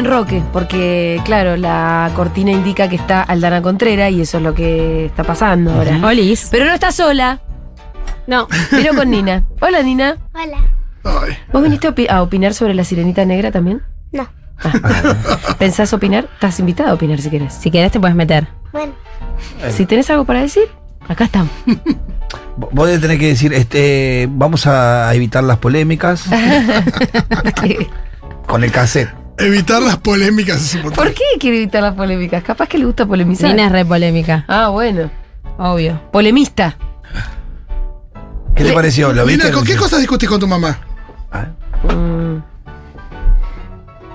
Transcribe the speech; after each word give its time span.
Enroque, 0.00 0.42
porque, 0.52 1.20
claro, 1.24 1.56
la 1.56 2.10
cortina 2.16 2.50
indica 2.50 2.88
que 2.88 2.96
está 2.96 3.22
Aldana 3.22 3.62
Contreras 3.62 4.10
y 4.12 4.20
eso 4.22 4.38
es 4.38 4.42
lo 4.42 4.54
que 4.54 5.06
está 5.06 5.22
pasando 5.24 5.72
ahora. 5.72 6.00
Olis. 6.04 6.48
Pero 6.50 6.64
no 6.64 6.72
está 6.74 6.90
sola. 6.92 7.40
No. 8.26 8.48
Vino 8.72 8.94
con 8.94 9.10
Nina. 9.10 9.44
Hola, 9.60 9.82
Nina. 9.82 10.16
Hola. 10.34 10.58
Ay. 11.04 11.36
¿Vos 11.52 11.62
viniste 11.62 11.86
a, 11.86 11.94
opi- 11.94 12.10
a 12.10 12.22
opinar 12.22 12.52
sobre 12.54 12.74
la 12.74 12.84
sirenita 12.84 13.24
negra 13.24 13.50
también? 13.50 13.82
No. 14.12 14.28
¿Pensás 15.58 15.92
opinar? 15.94 16.28
Estás 16.34 16.60
invitada 16.60 16.90
a 16.90 16.94
opinar 16.94 17.20
si 17.20 17.30
querés. 17.30 17.54
Si 17.54 17.70
querés 17.70 17.92
te 17.92 18.00
puedes 18.00 18.16
meter. 18.16 18.46
Bueno, 18.72 18.92
Si 19.70 19.86
tenés 19.86 20.10
algo 20.10 20.24
para 20.24 20.40
decir, 20.42 20.64
acá 21.08 21.24
estamos. 21.24 21.50
Vos 22.56 22.86
debes 22.86 23.00
tener 23.00 23.18
que 23.18 23.28
decir, 23.28 23.52
este, 23.54 24.28
vamos 24.30 24.66
a 24.66 25.12
evitar 25.14 25.42
las 25.42 25.56
polémicas 25.58 26.24
con 28.46 28.62
el 28.64 28.70
cassette. 28.70 29.10
Evitar 29.40 29.82
las 29.82 29.96
polémicas 29.98 30.56
es 30.62 30.74
importante. 30.74 31.02
¿Por 31.08 31.14
qué 31.14 31.24
quiere 31.38 31.56
evitar 31.58 31.82
las 31.82 31.94
polémicas? 31.94 32.42
Capaz 32.42 32.68
que 32.68 32.78
le 32.78 32.84
gusta 32.84 33.06
polemizar. 33.06 33.50
Nina 33.50 33.66
es 33.66 33.72
re 33.72 33.84
polémica. 33.84 34.44
Ah, 34.48 34.68
bueno. 34.68 35.10
Obvio. 35.58 36.00
Polemista. 36.12 36.76
¿Qué 38.54 38.64
te 38.64 38.72
pareció? 38.72 39.12
¿Lo 39.12 39.24
viste? 39.24 39.44
Nina, 39.44 39.56
¿con 39.56 39.64
qué 39.64 39.76
cosas 39.76 40.00
discutís 40.00 40.28
con 40.28 40.40
tu 40.40 40.46
mamá? 40.46 40.78
Ah, 41.32 41.46
Mm. 41.82 42.42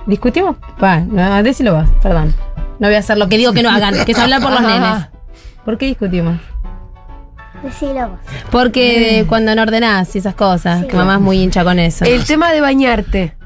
¿Discutimos? 0.06 0.54
Va, 0.82 1.00
no, 1.00 1.42
decilo 1.42 1.74
vos, 1.74 1.88
perdón. 2.00 2.32
No 2.78 2.86
voy 2.86 2.94
a 2.94 3.00
hacer 3.00 3.18
lo 3.18 3.28
que 3.28 3.38
digo 3.38 3.52
que 3.52 3.64
no 3.64 3.70
hagan, 3.70 4.04
que 4.04 4.12
es 4.12 4.18
hablar 4.18 4.40
por 4.40 4.52
los 4.52 4.60
nenes. 4.62 5.08
¿Por 5.64 5.76
qué 5.78 5.86
discutimos? 5.86 6.38
decilo 7.64 8.10
vos. 8.10 8.18
Porque 8.52 9.24
cuando 9.28 9.52
no 9.56 9.62
ordenás 9.62 10.14
y 10.14 10.18
esas 10.18 10.34
cosas, 10.36 10.82
Sí. 10.82 10.86
que 10.88 10.96
mamá 10.96 11.14
es 11.14 11.20
muy 11.20 11.42
hincha 11.42 11.64
con 11.64 11.80
eso. 11.80 12.04
El 12.04 12.24
tema 12.24 12.52
de 12.52 12.60
bañarte. 12.60 13.36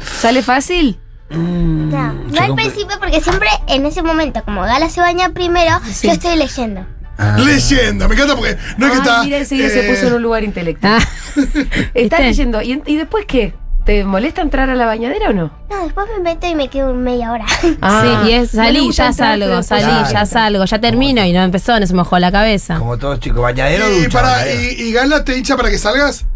¿Sale 0.00 0.42
fácil? 0.42 0.98
No, 1.30 2.12
no 2.12 2.28
yo 2.30 2.42
al 2.42 2.54
principio 2.54 2.96
porque 2.98 3.20
siempre 3.20 3.48
en 3.68 3.86
ese 3.86 4.02
momento, 4.02 4.42
como 4.44 4.62
Gala 4.62 4.88
se 4.90 5.00
baña 5.00 5.28
primero, 5.30 5.78
yo 6.02 6.10
estoy 6.12 6.36
leyendo. 6.36 6.84
ah. 7.18 7.36
Leyenda, 7.38 8.08
me 8.08 8.14
encanta 8.14 8.34
porque 8.36 8.56
no 8.78 8.86
es 8.86 8.92
que 8.92 8.98
Ay, 8.98 9.02
está. 9.02 9.22
mira, 9.24 9.38
enseguida 9.38 9.68
se 9.68 9.86
eh, 9.86 9.90
puso 9.90 10.08
en 10.08 10.14
un 10.14 10.22
lugar 10.22 10.42
intelectual. 10.44 11.00
Ah, 11.00 11.06
Está 11.94 12.18
leyendo. 12.20 12.60
¿Y, 12.62 12.96
después 12.96 13.24
qué? 13.26 13.54
¿Te 13.84 14.04
molesta 14.04 14.42
entrar 14.42 14.68
a 14.70 14.74
la 14.74 14.84
bañadera 14.86 15.30
o 15.30 15.32
no? 15.32 15.50
No, 15.70 15.84
después 15.84 16.06
me 16.16 16.22
meto 16.22 16.46
y 16.46 16.54
me 16.54 16.68
quedo 16.68 16.92
media 16.94 17.32
hora. 17.32 17.46
Ah, 17.80 18.22
sí, 18.24 18.30
y 18.30 18.34
es 18.34 18.52
no 18.54 18.62
salí, 18.64 18.92
ya 18.92 19.12
salgo, 19.12 19.62
salí, 19.62 19.84
Claro. 19.84 20.12
ya 20.12 20.26
salgo, 20.26 20.64
ya 20.66 20.80
termino 20.80 21.24
y 21.24 21.32
no 21.32 21.42
empezó, 21.42 21.78
no 21.80 21.86
se 21.86 21.94
mojó 21.94 22.18
la 22.18 22.30
cabeza. 22.30 22.76
Como 22.78 22.98
todos 22.98 23.20
chicos, 23.20 23.40
bañadero 23.40 23.88
Y, 23.90 24.02
ducha. 24.04 24.10
para, 24.20 24.28
bañadero. 24.36 24.60
y, 24.62 24.82
y 24.82 24.92
Gala 24.92 25.24
te 25.24 25.36
hincha 25.38 25.56
para 25.56 25.70
que 25.70 25.78
salgas? 25.78 26.26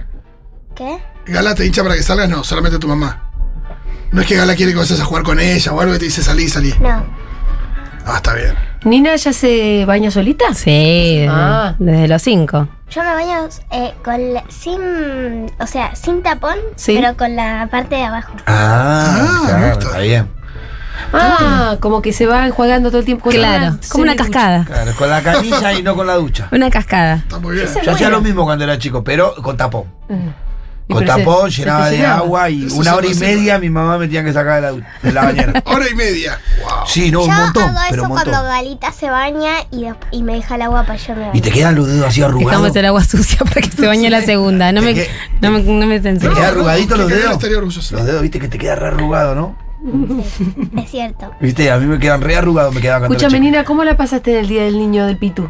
¿Qué? 0.75 0.99
¿Gala 1.27 1.55
te 1.55 1.67
hincha 1.67 1.83
para 1.83 1.97
que 1.97 2.03
salgas? 2.03 2.29
No, 2.29 2.43
solamente 2.45 2.79
tu 2.79 2.89
mamá. 2.89 3.24
No 4.15 4.21
es 4.21 4.27
que 4.29 4.37
Gala 4.37 4.55
quiere 4.55 4.73
que 4.73 4.79
vayas 4.79 5.01
a 5.01 5.05
jugar 5.05 5.25
con 5.25 5.41
ella 5.41 5.73
o 5.73 5.81
algo 5.81 5.93
que 5.95 5.99
te 5.99 6.05
dice 6.07 6.23
salí, 6.23 6.49
salí. 6.49 6.73
No. 6.81 7.05
Ah, 8.07 8.17
está 8.17 8.33
bien. 8.35 8.55
¿Nina 8.85 9.17
ya 9.17 9.33
se 9.33 9.85
baña 9.87 10.11
solita? 10.11 10.55
Sí, 10.55 11.17
desde, 11.21 11.29
Ah. 11.31 11.75
desde 11.79 12.07
los 12.07 12.23
cinco. 12.23 12.69
Yo 12.91 13.03
me 13.03 13.13
baño 13.15 13.49
eh, 13.73 13.93
con 14.05 14.35
la- 14.35 14.45
sin, 14.49 15.47
o 15.59 15.67
sea, 15.67 15.97
sin 15.97 16.23
tapón, 16.23 16.57
Sí. 16.77 16.95
pero 17.01 17.17
con 17.17 17.35
la 17.35 17.67
parte 17.71 17.97
de 17.97 18.05
abajo. 18.05 18.35
Ah, 18.47 19.17
Ah, 19.19 19.43
claro, 19.49 19.79
está 19.81 19.99
bien. 19.99 20.29
Ah, 21.13 21.77
como 21.81 22.01
que 22.03 22.13
se 22.13 22.27
va 22.27 22.47
enjuagando 22.47 22.91
todo 22.91 23.01
el 23.01 23.05
tiempo. 23.05 23.25
con 23.25 23.33
Claro, 23.33 23.67
una 23.69 23.79
como 23.91 24.03
una 24.05 24.13
semiducha. 24.13 24.17
cascada. 24.39 24.65
Claro, 24.65 24.93
con 24.97 25.11
la 25.11 25.23
canilla 25.23 25.73
y 25.73 25.83
no 25.83 25.97
con 25.97 26.07
la 26.07 26.15
ducha. 26.15 26.49
Una 26.53 26.71
cascada. 26.71 27.15
Está 27.17 27.39
muy 27.41 27.55
bien. 27.57 27.67
Esa- 27.67 27.83
Yo 27.83 27.93
hacía 27.93 28.11
lo 28.11 28.21
mismo 28.21 28.45
cuando 28.45 28.63
era 28.65 28.79
chico, 28.79 29.03
pero 29.03 29.35
con 29.43 29.57
tapón. 29.57 29.85
Y 30.09 30.15
Con 30.87 30.99
pero 30.99 31.13
se- 31.15 31.19
tapón, 31.21 31.51
se 31.51 31.61
llenaba 31.63 31.89
de 31.91 31.97
llenaba. 31.97 32.17
agua 32.19 32.51
y 32.51 32.67
Eso 32.67 32.77
una 32.77 32.95
hora 32.95 33.07
y 33.07 33.15
media 33.15 33.59
mi 33.59 33.71
mamá 33.71 33.97
me 33.97 34.07
tenía 34.07 34.23
que 34.23 34.33
sacar 34.35 34.57
de 34.57 34.61
la, 34.61 34.71
du- 34.73 34.83
de 35.03 35.13
la 35.13 35.25
bañera. 35.25 35.63
Hora 35.65 35.89
y 35.91 35.95
media. 35.95 36.39
Wow. 36.63 36.71
Sí, 36.87 37.11
no, 37.11 37.21
yo 37.21 37.27
un 37.33 37.37
montón, 37.37 37.63
hago 37.63 37.79
pero 37.89 37.95
eso 37.95 38.03
un 38.03 38.09
montón. 38.11 38.33
cuando 38.33 38.49
Galita 38.51 38.93
se 38.93 39.09
baña 39.09 39.53
y, 39.71 39.87
y 40.11 40.23
me 40.23 40.35
deja 40.35 40.57
el 40.57 40.63
agua 40.63 40.83
para 40.85 40.97
yo 40.99 41.15
me 41.15 41.23
Y 41.23 41.27
bañar. 41.29 41.43
te 41.43 41.51
quedan 41.51 41.75
los 41.75 41.87
dedos 41.87 42.07
así 42.09 42.23
arrugados. 42.23 42.51
Dejamos 42.51 42.77
el 42.77 42.85
agua 42.85 43.05
sucia 43.05 43.39
para 43.39 43.63
que 43.63 43.71
se 43.71 43.87
bañe 43.87 44.11
la 44.11 44.21
segunda. 44.23 44.73
No 44.73 44.83
me, 44.83 44.93
que- 44.95 45.09
no 45.41 45.51
me, 45.53 45.63
no 45.63 45.87
me 45.87 45.97
¿Te 46.01 46.03
censures. 46.11 46.37
queda 46.37 46.49
arrugadito 46.49 46.95
que 46.97 47.01
los 47.01 47.11
dedos? 47.11 47.33
estaría 47.33 47.57
orgulloso. 47.59 47.97
Los 47.97 48.05
dedos, 48.07 48.21
viste 48.23 48.39
que 48.39 48.49
te 48.49 48.59
queda 48.59 48.75
re 48.77 48.89
arrugado, 48.89 49.35
¿no? 49.35 49.57
Es 50.83 50.91
cierto. 50.91 51.31
Viste, 51.41 51.71
a 51.71 51.79
mí 51.79 51.87
me 51.87 51.99
quedan 51.99 52.21
re 52.21 52.37
arrugados, 52.37 52.75
me 52.75 52.81
quedaban 52.83 53.01
cuando 53.03 53.15
era 53.15 53.27
Escúchame, 53.27 53.39
chico. 53.43 53.51
Nina, 53.53 53.65
¿cómo 53.65 53.85
la 53.85 53.97
pasaste 53.97 54.33
en 54.33 54.39
el 54.41 54.49
día 54.49 54.63
del 54.65 54.79
niño 54.79 55.07
del 55.07 55.17
Pitu? 55.17 55.49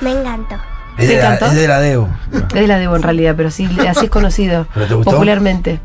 Me 0.00 0.10
encantó. 0.12 0.56
Es 0.98 1.06
¿Te 1.06 1.14
de, 1.14 1.22
la, 1.22 1.34
encantó? 1.34 1.46
es 1.46 1.54
de 1.54 1.68
la 1.68 1.80
Debo. 1.80 2.08
Es 2.32 2.48
de 2.48 2.66
la 2.66 2.78
Debo 2.78 2.96
en 2.96 3.02
realidad, 3.02 3.34
pero 3.36 3.50
sí, 3.50 3.68
así 3.88 4.06
es 4.06 4.10
conocido. 4.10 4.66
¿Pero 4.74 4.86
te 4.86 4.94
gustó? 4.94 5.10
Popularmente. 5.12 5.80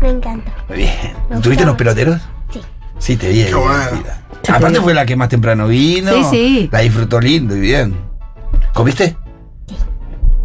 Me 0.00 0.08
encantó. 0.10 0.50
Muy 0.68 0.78
bien. 0.78 0.90
Me 1.30 1.40
¿Tuviste 1.40 1.64
los 1.64 1.76
peloteros? 1.76 2.20
Sí. 2.52 2.60
Sí, 2.98 3.16
te 3.16 3.28
vi. 3.28 3.44
Qué 3.44 3.54
bueno. 3.54 3.74
divertida. 3.78 4.18
te 4.42 4.52
Aparte 4.52 4.80
fue 4.80 4.94
la 4.94 5.04
que 5.06 5.16
más 5.16 5.28
temprano 5.28 5.66
vino. 5.68 6.10
Sí, 6.12 6.24
sí. 6.30 6.68
La 6.72 6.80
disfrutó 6.80 7.20
lindo 7.20 7.54
y 7.56 7.60
bien. 7.60 7.94
¿Comiste? 8.72 9.16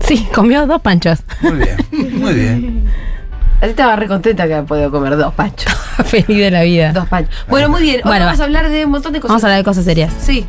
Sí, 0.02 0.28
comió 0.34 0.66
dos 0.68 0.82
panchos. 0.82 1.20
Muy 1.42 1.54
bien, 1.58 1.78
muy 2.20 2.34
bien. 2.34 2.86
Así 3.62 3.72
estaba 3.72 3.96
re 3.98 4.08
contenta 4.08 4.48
que 4.48 4.54
había 4.54 4.66
podido 4.66 4.90
comer 4.90 5.18
dos 5.18 5.34
panchos. 5.34 5.74
Feliz 6.06 6.28
de 6.38 6.50
la 6.52 6.64
vida. 6.64 6.94
Dos 6.94 7.08
panchos. 7.08 7.36
Bueno, 7.50 7.68
muy 7.70 7.82
bien. 7.82 7.98
Hoy 7.98 8.02
Bueno, 8.06 8.26
vamos 8.26 8.40
va. 8.40 8.44
a 8.44 8.46
hablar 8.48 8.70
de 8.70 8.86
un 8.86 8.92
montón 8.92 9.12
de 9.14 9.20
cosas. 9.20 9.30
Vamos 9.32 9.44
a 9.44 9.48
hablar 9.48 9.58
de 9.60 9.64
cosas 9.66 9.84
serias. 9.86 10.14
Sí, 10.20 10.46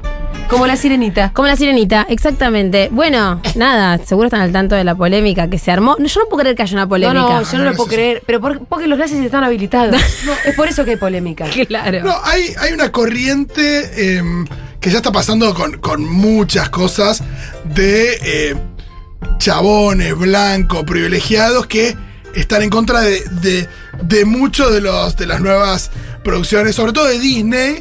como 0.48 0.66
la 0.66 0.76
sirenita. 0.76 1.30
Como 1.32 1.46
la 1.48 1.56
sirenita, 1.56 2.06
exactamente. 2.08 2.88
Bueno, 2.90 3.40
nada, 3.54 3.98
seguro 4.04 4.26
están 4.26 4.40
al 4.40 4.50
tanto 4.52 4.74
de 4.74 4.82
la 4.84 4.94
polémica 4.96 5.48
que 5.48 5.58
se 5.58 5.70
armó. 5.70 5.96
No, 5.98 6.06
yo 6.06 6.20
no 6.20 6.26
puedo 6.28 6.40
creer 6.40 6.56
que 6.56 6.62
haya 6.62 6.72
una 6.74 6.82
No, 6.82 6.88
polémica. 6.88 7.20
no, 7.20 7.42
yo 7.42 7.58
no 7.58 7.64
lo 7.64 7.74
puedo 7.74 7.88
sí. 7.90 7.94
creer. 7.96 8.22
Pero 8.26 8.40
por- 8.40 8.66
porque 8.66 8.86
los 8.88 8.98
nazis 8.98 9.18
están 9.20 9.44
habilitados. 9.44 9.94
No, 10.24 10.32
es 10.44 10.54
por 10.56 10.68
eso 10.68 10.84
que 10.84 10.92
hay 10.92 10.96
polémica. 10.96 11.46
Claro. 11.68 12.00
No, 12.02 12.14
hay, 12.24 12.52
hay 12.58 12.72
una 12.72 12.90
corriente 12.90 14.16
em, 14.18 14.44
que 14.80 14.90
ya 14.90 14.96
está 14.98 15.12
pasando 15.12 15.54
con, 15.54 15.78
con 15.78 16.04
muchas 16.04 16.68
cosas 16.68 17.22
de 17.64 18.18
eh, 18.22 18.56
chabones 19.38 20.16
blancos 20.16 20.82
privilegiados 20.84 21.66
que 21.66 21.96
están 22.34 22.62
en 22.62 22.70
contra 22.70 23.00
de, 23.02 23.22
de, 23.42 23.68
de 24.02 24.24
muchos 24.24 24.72
de 24.72 24.80
los 24.80 25.16
de 25.16 25.26
las 25.26 25.40
nuevas 25.40 25.90
producciones, 26.22 26.74
sobre 26.76 26.92
todo 26.92 27.06
de 27.06 27.18
Disney, 27.18 27.78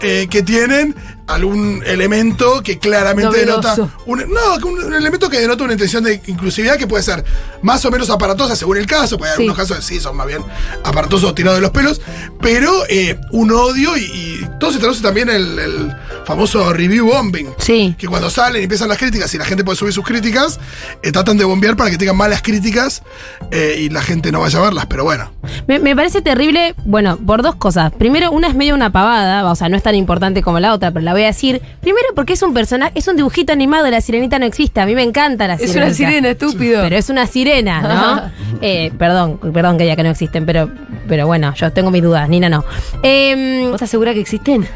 eh, 0.00 0.26
que 0.30 0.42
tienen 0.42 0.94
algún 1.26 1.82
elemento 1.86 2.62
que 2.62 2.78
claramente 2.78 3.38
denota 3.38 3.74
un, 4.04 4.18
no, 4.18 4.68
un, 4.68 4.84
un 4.84 4.94
elemento 4.94 5.30
que 5.30 5.40
denota 5.40 5.64
una 5.64 5.72
intención 5.72 6.04
de 6.04 6.20
inclusividad 6.26 6.76
que 6.76 6.86
puede 6.86 7.02
ser 7.02 7.24
más 7.62 7.82
o 7.86 7.90
menos 7.90 8.10
aparatosa 8.10 8.54
según 8.56 8.76
el 8.76 8.86
caso, 8.86 9.16
puede 9.16 9.30
haber 9.32 9.38
Sí. 9.38 9.48
algunos 9.48 9.68
casos 9.68 9.84
sí 9.86 10.00
son 10.00 10.16
más 10.18 10.26
bien 10.26 10.42
aparatosos 10.84 11.30
o 11.30 11.34
tirados 11.34 11.56
de 11.58 11.62
los 11.62 11.70
pelos, 11.70 12.02
pero 12.42 12.70
eh, 12.90 13.18
un 13.32 13.50
odio 13.52 13.96
y, 13.96 14.02
y 14.02 14.40
todo 14.60 14.70
se 14.72 14.78
traduce 14.78 15.00
también 15.00 15.30
el, 15.30 15.58
el 15.58 15.92
famoso 16.26 16.70
review 16.74 17.06
bombing. 17.06 17.48
Sí. 17.56 17.94
Que 17.98 18.06
cuando 18.06 18.28
salen 18.28 18.60
y 18.60 18.64
empiezan 18.64 18.88
las 18.90 18.98
críticas 18.98 19.32
y 19.34 19.38
la 19.38 19.46
gente 19.46 19.64
puede 19.64 19.76
subir 19.78 19.94
sus 19.94 20.04
críticas, 20.04 20.60
eh, 21.02 21.10
tratan 21.10 21.38
de 21.38 21.44
bombear 21.44 21.74
para 21.74 21.90
que 21.90 21.96
tengan 21.96 22.16
malas 22.18 22.42
críticas 22.42 23.02
eh, 23.50 23.76
y 23.80 23.88
la 23.88 24.02
gente 24.02 24.30
no 24.30 24.40
vaya 24.40 24.58
a 24.58 24.62
verlas, 24.62 24.84
pero 24.86 25.04
bueno. 25.04 25.32
Me, 25.66 25.78
me 25.78 25.96
parece 25.96 26.20
terrible, 26.20 26.74
bueno, 26.84 27.16
por 27.16 27.42
dos 27.42 27.54
cosas. 27.54 27.73
Primero, 27.98 28.30
una 28.32 28.48
es 28.48 28.54
medio 28.54 28.74
una 28.74 28.90
pavada, 28.90 29.50
o 29.50 29.54
sea, 29.54 29.68
no 29.68 29.76
es 29.76 29.82
tan 29.82 29.94
importante 29.94 30.42
como 30.42 30.60
la 30.60 30.72
otra, 30.72 30.90
pero 30.90 31.04
la 31.04 31.12
voy 31.12 31.22
a 31.22 31.26
decir. 31.26 31.60
Primero, 31.80 32.08
porque 32.14 32.32
es 32.34 32.42
un 32.42 32.54
personaje, 32.54 32.92
es 32.94 33.06
un 33.08 33.16
dibujito 33.16 33.52
animado, 33.52 33.90
la 33.90 34.00
sirenita 34.00 34.38
no 34.38 34.46
existe. 34.46 34.80
A 34.80 34.86
mí 34.86 34.94
me 34.94 35.02
encanta 35.02 35.46
la 35.46 35.54
Es 35.54 35.60
sirenita. 35.70 35.84
una 35.86 35.94
sirena, 35.94 36.28
estúpido. 36.30 36.82
Pero 36.82 36.96
es 36.96 37.08
una 37.10 37.26
sirena, 37.26 37.80
¿no? 37.82 38.22
Eh, 38.60 38.92
perdón, 38.98 39.38
perdón 39.52 39.78
que 39.78 39.86
ya 39.86 39.96
que 39.96 40.02
no 40.02 40.10
existen, 40.10 40.46
pero, 40.46 40.70
pero 41.08 41.26
bueno, 41.26 41.52
yo 41.54 41.72
tengo 41.72 41.90
mis 41.90 42.02
dudas, 42.02 42.28
Nina 42.28 42.48
no. 42.48 42.64
Em, 43.02 43.64
¿Vos 43.66 43.74
estás 43.74 43.90
segura 43.90 44.14
que 44.14 44.20
existen? 44.20 44.66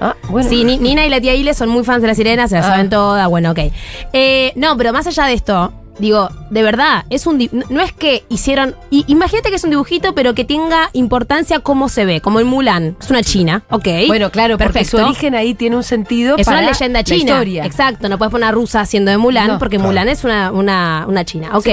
Ah, 0.00 0.14
bueno. 0.28 0.48
Sí, 0.48 0.64
Ni- 0.64 0.78
Nina 0.78 1.06
y 1.06 1.10
la 1.10 1.20
tía 1.20 1.34
Ile 1.34 1.54
son 1.54 1.68
muy 1.68 1.84
fans 1.84 2.02
de 2.02 2.08
la 2.08 2.14
sirena, 2.14 2.48
se 2.48 2.56
la 2.56 2.60
Ah. 2.62 2.70
saben 2.70 2.90
todas, 2.90 3.28
bueno, 3.28 3.52
ok. 3.52 3.58
Eh, 4.12 4.52
no, 4.56 4.76
pero 4.76 4.92
más 4.92 5.06
allá 5.06 5.24
de 5.26 5.34
esto, 5.34 5.72
digo, 5.98 6.28
de 6.50 6.62
verdad, 6.62 7.04
es 7.10 7.26
un 7.26 7.48
no- 7.70 7.80
es 7.80 7.92
que 7.92 8.24
hicieron, 8.28 8.74
imagínate 8.90 9.50
que 9.50 9.56
es 9.56 9.64
un 9.64 9.70
dibujito, 9.70 10.14
pero 10.14 10.34
que 10.34 10.44
tenga 10.44 10.90
importancia 10.92 11.60
cómo 11.60 11.88
se 11.88 12.04
ve, 12.04 12.20
como 12.20 12.38
el 12.40 12.44
Mulan, 12.44 12.96
es 13.00 13.10
una 13.10 13.22
china, 13.22 13.62
ok. 13.70 13.88
Bueno, 14.06 14.30
claro, 14.30 14.58
porque 14.58 14.72
perfecto. 14.72 14.98
su 14.98 15.04
origen 15.04 15.34
ahí 15.34 15.54
tiene 15.54 15.76
un 15.76 15.82
sentido 15.82 16.36
Es 16.36 16.46
para 16.46 16.58
una 16.60 16.70
leyenda 16.70 17.00
la 17.00 17.04
china. 17.04 17.18
historia. 17.18 17.64
Exacto, 17.66 18.08
no 18.08 18.18
puedes 18.18 18.30
poner 18.32 18.44
una 18.48 18.52
rusa 18.52 18.80
haciendo 18.80 19.10
de 19.10 19.18
Mulan, 19.18 19.46
No. 19.48 19.58
porque 19.58 19.76
Claro. 19.76 19.88
Mulan 19.90 20.08
es 20.08 20.24
una, 20.24 20.52
una, 20.52 21.04
una 21.08 21.24
china. 21.24 21.50
Ok. 21.54 21.68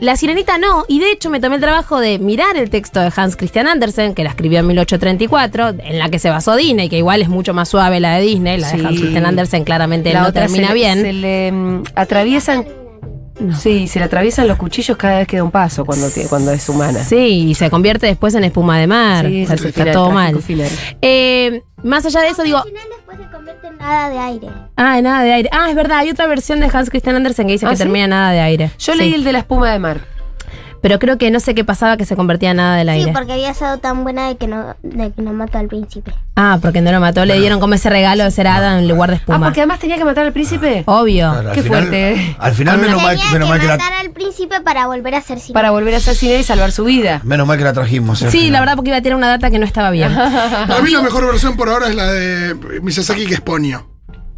La 0.00 0.16
sirenita 0.16 0.58
no, 0.58 0.84
y 0.88 0.98
de 1.00 1.10
hecho 1.12 1.30
me 1.30 1.40
tomé 1.40 1.56
el 1.56 1.60
trabajo 1.62 2.00
de 2.00 2.18
mirar 2.18 2.56
el 2.56 2.70
texto 2.70 3.00
de 3.00 3.10
Hans 3.14 3.36
Christian 3.36 3.66
Andersen, 3.66 4.14
que 4.14 4.24
la 4.24 4.30
escribió 4.30 4.60
en 4.60 4.66
1834, 4.68 5.68
en 5.84 5.98
la 5.98 6.08
que 6.10 6.18
se 6.18 6.30
basó 6.30 6.56
Disney, 6.56 6.88
que 6.88 6.98
igual 6.98 7.22
es 7.22 7.28
mucho 7.28 7.54
más 7.54 7.68
suave 7.68 8.00
la 8.00 8.16
de 8.16 8.22
Disney, 8.22 8.58
la 8.58 8.68
Sí. 8.68 8.76
de 8.78 8.86
Hans 8.86 9.00
Christian 9.00 9.26
Andersen 9.26 9.64
claramente 9.64 10.12
La 10.12 10.22
no 10.22 10.28
otra 10.28 10.42
termina 10.42 10.68
se, 10.68 10.74
bien. 10.74 11.00
Se 11.02 11.12
le 11.12 11.52
mm, 11.52 11.82
atraviesan. 11.94 12.64
Sí, 13.58 13.88
se 13.88 13.98
le 13.98 14.04
atraviesan 14.04 14.46
los 14.46 14.56
cuchillos 14.58 14.96
cada 14.96 15.18
vez 15.18 15.26
que 15.26 15.36
da 15.38 15.44
un 15.44 15.50
paso 15.50 15.84
cuando, 15.84 16.06
cuando 16.28 16.52
es 16.52 16.68
humana. 16.68 17.02
Sí, 17.02 17.48
y 17.48 17.54
se 17.54 17.70
convierte 17.70 18.06
después 18.06 18.34
en 18.34 18.44
espuma 18.44 18.78
de 18.78 18.86
mar. 18.86 19.26
Sí, 19.26 19.42
O 19.44 19.46
sea, 19.46 19.54
es 19.56 19.60
el 19.62 19.68
está 19.68 19.80
final, 19.80 19.94
todo 19.94 20.10
mal. 20.10 20.38
Eh, 21.00 21.62
más 21.82 22.04
allá 22.06 22.20
de 22.20 22.28
eso, 22.28 22.42
digo, 22.42 22.58
Al 22.58 22.64
final 22.64 22.84
después 22.96 23.18
se 23.18 23.34
convierte 23.34 23.66
en 23.66 23.78
nada 23.78 24.10
de 24.10 24.18
aire. 24.18 24.48
ah, 24.76 25.00
nada 25.00 25.22
de 25.24 25.32
aire. 25.32 25.48
Ah, 25.52 25.68
es 25.70 25.74
verdad, 25.74 25.98
hay 25.98 26.10
otra 26.10 26.26
versión 26.26 26.60
de 26.60 26.70
Hans 26.72 26.90
Christian 26.90 27.16
Andersen 27.16 27.46
que 27.46 27.52
dice 27.54 27.66
¿Ah, 27.66 27.70
que 27.70 27.76
sí? 27.76 27.82
termina 27.82 28.04
en 28.04 28.10
nada 28.10 28.30
de 28.32 28.40
aire. 28.40 28.70
Yo 28.78 28.92
Sí. 28.92 28.98
leí 28.98 29.14
el 29.14 29.24
de 29.24 29.32
la 29.32 29.38
espuma 29.40 29.72
de 29.72 29.78
mar. 29.78 30.00
Pero 30.82 30.98
creo 30.98 31.16
que 31.16 31.30
no 31.30 31.38
sé 31.40 31.54
qué 31.54 31.64
pasaba 31.64 31.96
que 31.96 32.04
se 32.04 32.16
convertía 32.16 32.50
en 32.50 32.56
nada 32.58 32.76
del 32.76 32.88
Sí, 32.88 32.94
aire. 32.94 33.12
porque 33.12 33.32
había 33.32 33.54
sido 33.54 33.78
tan 33.78 34.02
buena 34.02 34.26
de 34.28 34.36
que 34.36 34.48
no, 34.48 34.74
de 34.82 35.12
que 35.12 35.22
no 35.22 35.32
mató 35.32 35.58
al 35.58 35.68
príncipe. 35.68 36.12
Ah, 36.34 36.58
porque 36.60 36.80
no 36.80 36.90
lo 36.90 36.98
mató, 36.98 37.24
le 37.24 37.38
dieron 37.38 37.60
como 37.60 37.74
ese 37.74 37.88
regalo 37.88 38.24
de 38.24 38.30
ser 38.32 38.48
hada 38.48 38.78
en 38.78 38.88
lugar 38.88 39.10
de 39.10 39.16
Ah, 39.16 39.18
espuma. 39.20 39.46
porque 39.46 39.60
además 39.60 39.78
tenía 39.78 39.96
que 39.96 40.04
matar 40.04 40.26
al 40.26 40.32
príncipe. 40.32 40.82
Obvio. 40.86 41.30
Claro, 41.30 41.48
al 41.50 41.54
Qué 41.54 41.62
final- 41.62 41.78
fuerte. 41.86 42.36
Al 42.38 42.52
final, 42.54 42.78
menos 42.78 43.00
mal, 43.02 43.16
Tenía 43.16 43.32
menos 43.32 43.46
que 43.46 43.50
mal 43.52 43.60
que 43.60 43.66
la, 43.68 43.76
matar 43.78 43.92
al 44.00 44.10
príncipe 44.10 44.60
para 44.60 44.86
volver 44.88 45.14
a 45.14 45.20
ser 45.22 45.38
cine. 45.38 45.54
Para 45.54 45.70
volver 45.70 45.94
a 45.94 46.00
ser 46.00 46.16
cine 46.16 46.40
y 46.40 46.42
salvar 46.42 46.72
su 46.72 46.84
vida. 46.84 47.20
menos 47.22 47.46
mal 47.46 47.56
que 47.58 47.64
la 47.64 47.72
trajimos. 47.72 48.20
eh, 48.20 48.26
al 48.26 48.32
Sí, 48.32 48.38
final. 48.38 48.52
la 48.54 48.60
verdad 48.60 48.74
porque 48.76 48.88
iba 48.90 48.98
a 48.98 49.02
tirar 49.02 49.16
una 49.16 49.28
data 49.28 49.50
que 49.50 49.58
no 49.60 49.64
estaba 49.66 49.90
bien. 49.92 50.12
Para 50.68 50.82
mí 50.82 50.90
la 50.90 51.00
mejor 51.02 51.26
versión 51.26 51.56
por 51.56 51.68
ahora 51.68 51.88
es 51.88 51.94
la 51.94 52.10
de 52.10 52.56
Miyazaki, 52.82 53.26
que 53.26 53.34
es 53.34 53.40
Ponyo. 53.40 53.86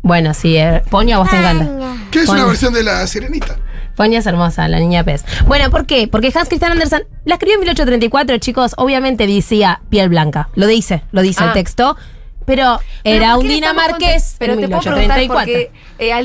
bueno, 0.02 0.34
sí, 0.34 0.58
eh, 0.58 0.82
Poño 0.90 1.16
a 1.16 1.18
vos 1.20 1.30
te 1.30 1.38
encanta. 1.38 1.70
Que 2.10 2.20
es 2.20 2.26
Ponyo. 2.26 2.40
una 2.42 2.48
versión 2.48 2.74
de 2.74 2.82
la 2.82 3.06
sirenita. 3.06 3.56
Poña 3.96 4.18
es 4.18 4.26
hermosa, 4.26 4.66
la 4.68 4.78
niña 4.80 5.04
pez. 5.04 5.24
Bueno, 5.46 5.70
¿por 5.70 5.86
qué? 5.86 6.08
Porque 6.08 6.32
Hans 6.34 6.48
Christian 6.48 6.72
Andersen 6.72 7.04
la 7.24 7.34
escribió 7.34 7.54
en 7.54 7.60
1834, 7.60 8.38
chicos, 8.38 8.74
obviamente 8.76 9.26
decía 9.26 9.80
piel 9.88 10.08
blanca. 10.08 10.48
Lo 10.54 10.66
dice, 10.66 11.02
lo 11.12 11.22
dice 11.22 11.42
el 11.44 11.50
Ah. 11.50 11.52
texto. 11.54 11.96
Pero 12.46 12.78
Pero 13.02 13.16
era 13.16 13.34
¿por 13.36 13.42
un 13.44 13.48
dinamarqués 13.48 14.36
Pero 14.38 14.52
en 14.52 14.60
te 14.60 14.68
puedo 14.68 14.82
preguntar 14.82 15.18
1834. 15.18 15.34
porque 15.34 15.70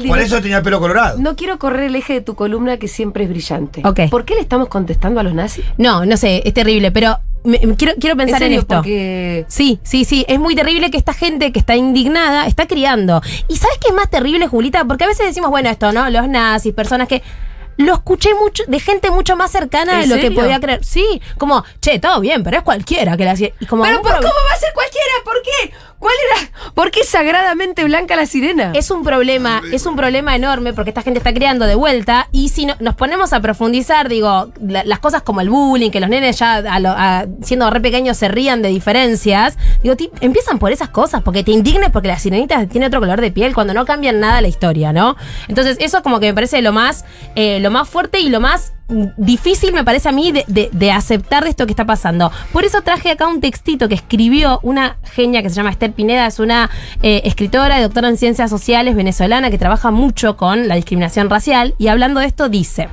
eh, 0.04 0.08
Por 0.10 0.20
eso 0.20 0.42
tenía 0.42 0.58
el 0.58 0.64
pelo 0.64 0.82
colorado. 0.82 1.18
No 1.18 1.38
quiero 1.38 1.58
correr 1.58 1.84
el 1.86 1.96
eje 1.96 2.12
de 2.16 2.22
tu 2.22 2.36
columna 2.36 2.76
que 2.76 2.90
siempre 2.90 3.24
es 3.24 3.30
brillante. 3.30 3.82
¿Por 4.10 4.26
qué 4.26 4.36
le 4.36 4.42
estamos 4.42 4.68
contestando 4.68 5.22
a 5.22 5.24
los 5.24 5.34
nazis? 5.34 5.64
No, 5.78 6.06
no 6.06 6.18
sé, 6.18 6.42
es 6.44 6.54
terrible, 6.54 6.92
pero 6.92 7.18
me- 7.46 7.60
me- 7.66 7.76
quiero, 7.78 7.94
quiero 8.02 8.18
pensar 8.18 8.44
¿En 8.44 8.52
esto. 8.52 8.76
Porque 8.76 9.46
Sí, 9.48 9.80
sí, 9.84 10.04
sí. 10.04 10.26
Es 10.28 10.40
muy 10.42 10.56
terrible 10.56 10.92
que 10.92 10.98
esta 10.98 11.14
gente 11.14 11.54
que 11.54 11.60
está 11.60 11.78
indignada 11.78 12.48
está 12.48 12.68
criando. 12.68 13.22
¿Y 13.48 13.56
sabes 13.56 13.78
qué 13.78 13.88
es 13.88 13.94
más 13.94 14.10
terrible, 14.10 14.46
Julita? 14.48 14.84
Porque 14.84 15.06
a 15.06 15.08
veces 15.08 15.26
decimos, 15.26 15.50
bueno, 15.52 15.70
esto, 15.70 15.94
¿no? 15.94 16.10
Los 16.10 16.28
nazis, 16.28 16.74
personas 16.74 17.08
que. 17.08 17.22
Lo 17.80 17.94
escuché 17.94 18.34
mucho 18.34 18.64
de 18.68 18.80
gente 18.80 19.10
mucho 19.10 19.36
más 19.38 19.52
cercana 19.52 19.98
de 19.98 20.04
¿En 20.04 20.10
lo 20.10 20.16
que 20.18 20.32
podía 20.32 20.60
creer. 20.60 20.84
Sí, 20.84 21.22
como, 21.38 21.64
che, 21.82 21.98
todo 22.00 22.20
bien, 22.20 22.44
pero 22.44 22.58
es 22.58 22.64
cualquiera 22.64 23.16
que 23.16 23.24
la 23.24 23.32
hacía. 23.32 23.52
Y 23.60 23.66
como, 23.66 23.84
Pero 23.84 23.98
un 23.98 24.04
¿por 24.04 24.12
pro- 24.12 24.22
¿cómo 24.22 24.34
va 24.50 24.54
a 24.54 24.60
ser 24.60 24.74
cualquiera? 24.74 25.14
¿Por 25.24 25.42
qué? 25.42 25.74
¿Cuál 26.00 26.14
era? 26.32 26.72
¿Por 26.74 26.92
qué 26.92 27.02
es 27.02 27.10
sagradamente 27.10 27.84
blanca 27.84 28.16
la 28.16 28.26
sirena? 28.26 28.72
Es 28.74 28.90
un 28.90 29.04
problema, 29.04 29.62
es 29.74 29.86
un 29.86 29.98
problema 29.98 30.34
enorme 30.36 30.72
porque 30.74 30.92
esta 30.92 31.02
gente 31.02 31.18
está 31.18 31.34
creando 31.34 31.66
de 31.66 31.76
vuelta 31.76 32.30
y 32.32 32.50
si 32.50 32.66
no- 32.66 32.76
nos 32.80 32.96
ponemos 32.96 33.34
a 33.34 33.42
profundizar, 33.42 34.08
digo, 34.08 34.50
la- 34.66 34.86
las 34.86 35.00
cosas 35.00 35.22
como 35.24 35.42
el 35.42 35.50
bullying, 35.50 35.92
que 35.92 36.00
los 36.00 36.10
nenes 36.10 36.40
ya 36.40 36.56
a 36.56 36.80
lo- 36.80 36.92
a- 36.96 37.26
siendo 37.44 37.70
re 37.70 37.82
pequeños 37.82 38.16
se 38.16 38.30
rían 38.30 38.62
de 38.62 38.70
diferencias, 38.70 39.58
digo, 39.84 39.96
empiezan 40.22 40.58
por 40.58 40.72
esas 40.72 40.88
cosas, 40.90 41.22
porque 41.22 41.44
te 41.44 41.52
indignes 41.52 41.90
porque 41.90 42.08
la 42.08 42.18
sirenita 42.18 42.66
tiene 42.68 42.88
otro 42.88 43.02
color 43.02 43.20
de 43.20 43.32
piel 43.32 43.54
cuando 43.54 43.74
no 43.74 43.86
cambian 43.86 44.22
nada 44.22 44.40
la 44.42 44.48
historia, 44.48 44.94
¿no? 44.94 45.18
Entonces 45.50 45.76
eso 45.82 46.02
como 46.02 46.22
que 46.22 46.28
me 46.28 46.34
parece 46.34 46.62
lo 46.62 46.72
más, 46.72 47.04
eh, 47.36 47.60
lo 47.60 47.72
más 47.72 47.90
fuerte 47.90 48.20
y 48.22 48.30
lo 48.30 48.40
más 48.40 48.74
difícil 49.18 49.72
me 49.74 49.84
parece 49.84 50.10
a 50.10 50.12
mí 50.12 50.32
de, 50.32 50.44
de- 50.48 50.70
de 50.72 50.92
aceptar 50.92 51.46
esto 51.48 51.66
que 51.66 51.72
está 51.74 51.86
pasando. 51.86 52.32
Por 52.52 52.66
eso 52.66 52.82
traje 52.82 53.12
acá 53.12 53.28
un 53.28 53.40
textito 53.42 53.88
que 53.88 53.96
escribió 53.96 54.60
una 54.64 54.98
genia 55.04 55.42
que 55.44 55.50
se 55.50 55.56
llama 55.56 55.70
Esther 55.70 55.92
Pineda, 55.94 56.26
es 56.28 56.40
una 56.40 56.70
eh, 57.02 57.22
escritora 57.26 57.80
y 57.80 57.84
doctora 57.84 58.10
en 58.10 58.18
ciencias 58.18 58.50
sociales 58.50 58.96
venezolana 58.96 59.50
que 59.52 59.58
trabaja 59.58 59.92
mucho 59.92 60.38
con 60.38 60.68
la 60.68 60.76
discriminación 60.76 61.30
racial 61.30 61.76
y 61.78 61.88
hablando 61.88 62.20
de 62.20 62.26
esto 62.28 62.50
dice, 62.50 62.90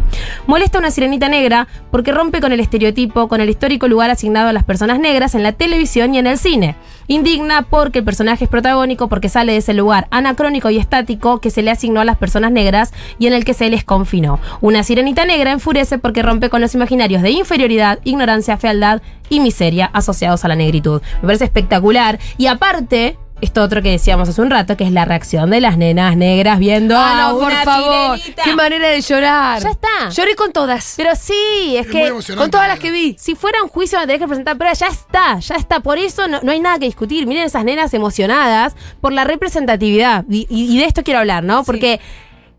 molesta 0.47 0.79
una 0.79 0.91
sirenita 0.91 1.29
negra 1.29 1.67
porque 1.91 2.13
rompe 2.13 2.41
con 2.41 2.53
el 2.53 2.61
estereotipo, 2.61 3.29
con 3.29 3.41
el 3.41 3.49
histórico 3.49 3.89
lugar 3.89 4.11
asignado 4.11 4.49
a 4.49 4.53
las 4.53 4.65
personas 4.65 4.99
negras 4.99 5.35
en 5.35 5.43
la 5.43 5.53
televisión 5.53 6.15
y 6.15 6.19
en 6.19 6.27
el 6.27 6.39
cine. 6.39 6.77
Indigna 7.09 7.63
porque 7.63 8.01
el 8.01 8.05
personaje 8.05 8.45
es 8.45 8.51
protagónico, 8.51 9.09
porque 9.09 9.29
sale 9.29 9.53
de 9.53 9.59
ese 9.59 9.75
lugar 9.75 10.09
anacrónico 10.11 10.71
y 10.71 10.79
estático 10.79 11.41
que 11.41 11.51
se 11.51 11.63
le 11.63 11.71
asignó 11.71 12.01
a 12.01 12.05
las 12.05 12.17
personas 12.17 12.53
negras 12.53 12.93
y 13.19 13.27
en 13.27 13.33
el 13.33 13.45
que 13.45 13.55
se 13.55 13.71
les 13.71 13.85
confinó. 13.85 14.41
Una 14.61 14.83
sirenita 14.83 15.25
negra 15.25 15.53
enfurece 15.53 15.99
porque 15.99 16.23
rompe 16.23 16.51
con 16.51 16.61
los 16.61 16.75
imaginarios 16.75 17.23
de 17.23 17.31
inferioridad, 17.31 17.99
ignorancia, 18.05 18.57
fealdad 18.57 19.03
y 19.29 19.41
miseria 19.41 19.87
asociados 19.87 20.45
a 20.45 20.49
la 20.49 20.57
negritud. 20.57 21.03
Me 21.21 21.27
parece 21.27 21.45
espectacular. 21.45 22.19
Y 22.39 22.47
aparte, 22.47 23.19
esto 23.41 23.63
otro 23.63 23.83
que 23.83 23.91
decíamos 23.91 24.29
hace 24.29 24.41
un 24.41 24.51
rato, 24.51 24.77
que 24.77 24.85
es 24.85 24.93
la 24.93 25.05
reacción 25.05 25.51
de 25.51 25.61
las 25.61 25.77
nenas 25.77 26.17
negras 26.17 26.59
viendo 26.59 26.97
ah, 26.97 27.29
a 27.29 27.33
no, 27.33 27.39
por 27.39 27.53
favor. 27.53 28.19
sirenita. 28.19 28.43
Qué 28.45 28.55
manera 28.55 28.89
de 28.89 29.01
llorar. 29.03 29.63
Ya 29.63 29.71
está. 29.71 30.09
Lloré 30.11 30.35
con 30.35 30.53
todas. 30.53 30.95
Pero 30.97 31.11
sí, 31.15 31.77
es 31.77 31.87
Es 31.87 31.93
que 31.93 32.35
con 32.35 32.51
todas 32.51 32.67
las 32.69 32.79
que 32.79 32.91
vi. 32.91 33.15
si 33.19 33.35
fuera 33.35 33.63
un 33.63 33.69
juicio 33.69 33.99
me 33.99 34.07
tenés 34.07 34.21
que 34.23 34.27
presentar 34.29 34.57
pruebas, 34.57 34.79
ya 34.79 34.87
está, 34.87 35.39
ya 35.41 35.57
está. 35.57 35.81
Por 35.81 35.99
eso 35.99 36.29
no, 36.29 36.41
no 36.43 36.51
hay 36.53 36.61
nada 36.61 36.79
que 36.79 36.87
discutir. 36.87 37.27
Miren 37.27 37.45
esas 37.45 37.65
nenas 37.65 37.93
emocionadas 37.93 38.75
por 39.01 39.13
la 39.13 39.25
representatividad. 39.25 40.25
Y, 40.31 40.47
y- 40.49 40.75
y 40.75 40.79
de 40.79 40.85
esto 40.87 41.03
quiero 41.05 41.21
hablar, 41.21 41.45
¿no? 41.45 41.63
Porque 41.65 42.01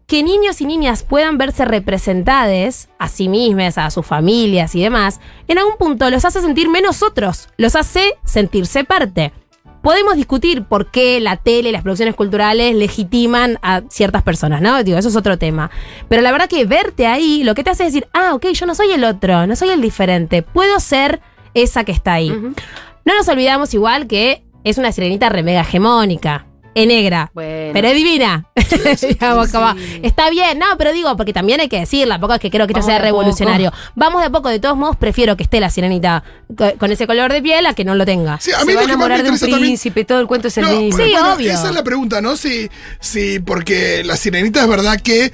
que 0.05 0.23
niños 0.23 0.61
y 0.61 0.65
niñas 0.65 1.03
puedan 1.03 1.37
verse 1.37 1.65
representadas 1.65 2.87
a 2.97 3.09
sí 3.09 3.27
mismas, 3.29 3.77
a 3.77 3.89
sus 3.91 4.05
familias 4.05 4.73
y 4.75 4.81
demás, 4.81 5.19
en 5.47 5.57
algún 5.57 5.75
punto 5.77 6.09
los 6.09 6.23
hace 6.23 6.39
sentir 6.41 6.69
menos 6.69 7.03
otros, 7.03 7.49
los 7.57 7.75
hace 7.75 8.13
sentirse 8.23 8.83
parte. 8.85 9.33
Podemos 9.87 10.17
discutir 10.17 10.65
por 10.65 10.91
qué 10.91 11.21
la 11.21 11.37
tele 11.37 11.69
y 11.69 11.71
las 11.71 11.81
producciones 11.81 12.13
culturales 12.13 12.75
legitiman 12.75 13.57
a 13.61 13.83
ciertas 13.89 14.21
personas, 14.21 14.61
¿no? 14.61 14.83
Digo, 14.83 14.97
eso 14.97 15.07
es 15.07 15.15
otro 15.15 15.37
tema. 15.37 15.71
Pero 16.09 16.21
la 16.21 16.33
verdad 16.33 16.49
que 16.49 16.65
verte 16.65 17.07
ahí 17.07 17.45
lo 17.45 17.55
que 17.55 17.63
te 17.63 17.69
hace 17.69 17.85
es 17.85 17.93
decir, 17.93 18.05
ah, 18.11 18.33
ok, 18.33 18.47
yo 18.47 18.65
no 18.65 18.75
soy 18.75 18.91
el 18.91 19.05
otro, 19.05 19.47
no 19.47 19.55
soy 19.55 19.69
el 19.69 19.79
diferente, 19.79 20.43
puedo 20.43 20.81
ser 20.81 21.21
esa 21.53 21.85
que 21.85 21.93
está 21.93 22.15
ahí. 22.15 22.29
No 22.29 23.15
nos 23.15 23.29
olvidamos 23.29 23.73
igual 23.73 24.07
que 24.07 24.43
es 24.65 24.77
una 24.77 24.91
sirenita 24.91 25.29
re 25.29 25.41
mega 25.41 25.61
hegemónica. 25.61 26.47
Es 26.81 26.87
negra. 26.87 27.31
Bueno. 27.33 27.71
Pero 27.73 27.87
es 27.87 27.95
divina. 27.95 28.45
Digamos, 29.09 29.49
como, 29.51 29.73
está 30.03 30.29
bien, 30.29 30.59
no, 30.59 30.65
pero 30.77 30.91
digo, 30.93 31.15
porque 31.17 31.33
también 31.33 31.59
hay 31.59 31.69
que 31.69 31.79
decirla, 31.79 32.15
tampoco 32.15 32.35
es 32.35 32.39
que 32.39 32.49
creo 32.51 32.67
que 32.67 32.73
esto 32.73 32.81
Vamos 32.81 32.85
sea 32.93 33.01
de 33.01 33.07
a 33.07 33.11
poco. 33.11 33.21
revolucionario. 33.21 33.73
Vamos 33.95 34.21
de 34.21 34.27
a 34.27 34.29
poco, 34.29 34.49
de 34.49 34.59
todos 34.59 34.77
modos, 34.77 34.95
prefiero 34.95 35.35
que 35.37 35.43
esté 35.43 35.59
la 35.59 35.69
sirenita 35.69 36.23
co- 36.55 36.73
con 36.77 36.91
ese 36.91 37.07
color 37.07 37.31
de 37.31 37.41
piel 37.41 37.65
a 37.65 37.73
que 37.73 37.83
no 37.85 37.95
lo 37.95 38.05
tenga. 38.05 38.39
Sí, 38.39 38.51
a 38.51 38.59
Se 38.59 38.65
mí 38.65 38.73
va 38.73 38.81
a 38.81 38.83
enamorar 38.83 39.23
de 39.23 39.29
un 39.31 39.39
también. 39.39 39.59
príncipe, 39.59 40.05
todo 40.05 40.19
el 40.19 40.27
cuento 40.27 40.47
es 40.49 40.57
el 40.57 40.65
No, 40.65 40.71
mismo. 40.81 41.03
Sí, 41.03 41.11
bueno, 41.11 41.33
obvio. 41.33 41.51
Esa 41.51 41.69
es 41.69 41.75
la 41.75 41.83
pregunta, 41.83 42.21
¿no? 42.21 42.35
Si, 42.37 42.69
si 42.99 43.39
porque 43.39 44.03
la 44.03 44.15
sirenita 44.15 44.61
es 44.61 44.67
verdad 44.67 44.99
que 45.01 45.31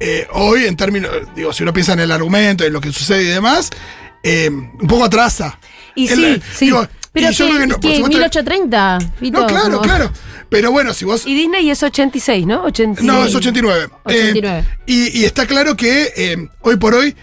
eh, 0.00 0.26
hoy, 0.32 0.64
en 0.66 0.76
términos, 0.76 1.10
digo, 1.34 1.52
si 1.52 1.62
uno 1.62 1.72
piensa 1.72 1.92
en 1.94 2.00
el 2.00 2.12
argumento, 2.12 2.64
en 2.64 2.72
lo 2.72 2.80
que 2.80 2.92
sucede 2.92 3.22
y 3.22 3.26
demás, 3.26 3.70
eh, 4.22 4.48
un 4.50 4.86
poco 4.88 5.04
atrasa. 5.04 5.58
Y 5.94 6.08
sí, 6.08 6.16
la- 6.16 6.34
sí. 6.54 6.66
digo, 6.66 6.86
Pero 7.12 7.30
y 7.30 7.32
yo 7.34 7.46
que, 7.46 7.50
creo 7.50 7.60
que 7.60 7.66
no, 7.66 7.74
por 7.76 7.80
que 7.80 7.96
supuesto- 7.96 8.08
1830, 8.08 8.98
Fito, 9.18 9.40
No, 9.40 9.46
claro, 9.46 9.64
como- 9.70 9.80
claro. 9.82 10.10
Pero 10.56 10.72
bueno, 10.72 10.94
si 10.94 11.04
vos. 11.04 11.26
Y 11.26 11.34
Disney 11.34 11.70
es 11.70 11.82
86, 11.82 12.46
¿no? 12.46 12.64
86. 12.64 13.06
No, 13.06 13.24
es 13.24 13.34
89. 13.34 13.88
89. 14.04 14.58
Eh, 14.58 14.76
y, 14.86 15.20
y 15.20 15.24
está 15.24 15.46
claro 15.46 15.76
que 15.76 16.12
eh, 16.16 16.48
hoy 16.62 16.76
por 16.76 16.94
hoy 16.94 17.14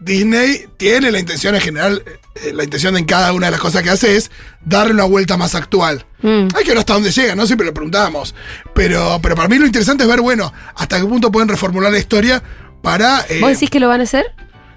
Disney 0.00 0.66
tiene 0.76 1.10
la 1.10 1.18
intención 1.18 1.54
en 1.54 1.60
general, 1.60 2.02
eh, 2.36 2.52
la 2.54 2.64
intención 2.64 2.96
en 2.96 3.04
cada 3.04 3.32
una 3.32 3.46
de 3.48 3.50
las 3.52 3.60
cosas 3.60 3.82
que 3.82 3.90
hace 3.90 4.16
es 4.16 4.30
darle 4.64 4.94
una 4.94 5.04
vuelta 5.04 5.36
más 5.36 5.54
actual. 5.54 6.06
Mm. 6.22 6.48
Hay 6.54 6.64
que 6.64 6.70
ver 6.70 6.78
hasta 6.78 6.94
dónde 6.94 7.10
llega, 7.10 7.34
¿no? 7.34 7.46
Siempre 7.46 7.66
lo 7.66 7.74
preguntábamos. 7.74 8.34
Pero, 8.74 9.18
pero 9.22 9.34
para 9.34 9.48
mí 9.48 9.58
lo 9.58 9.66
interesante 9.66 10.04
es 10.04 10.08
ver, 10.08 10.20
bueno, 10.22 10.52
hasta 10.74 10.98
qué 10.98 11.04
punto 11.06 11.30
pueden 11.30 11.48
reformular 11.48 11.92
la 11.92 11.98
historia 11.98 12.42
para... 12.82 13.26
¿Vos 13.40 13.50
decís 13.50 13.68
que 13.68 13.80
lo 13.80 13.88
van 13.88 14.00
a 14.00 14.04
hacer? 14.04 14.24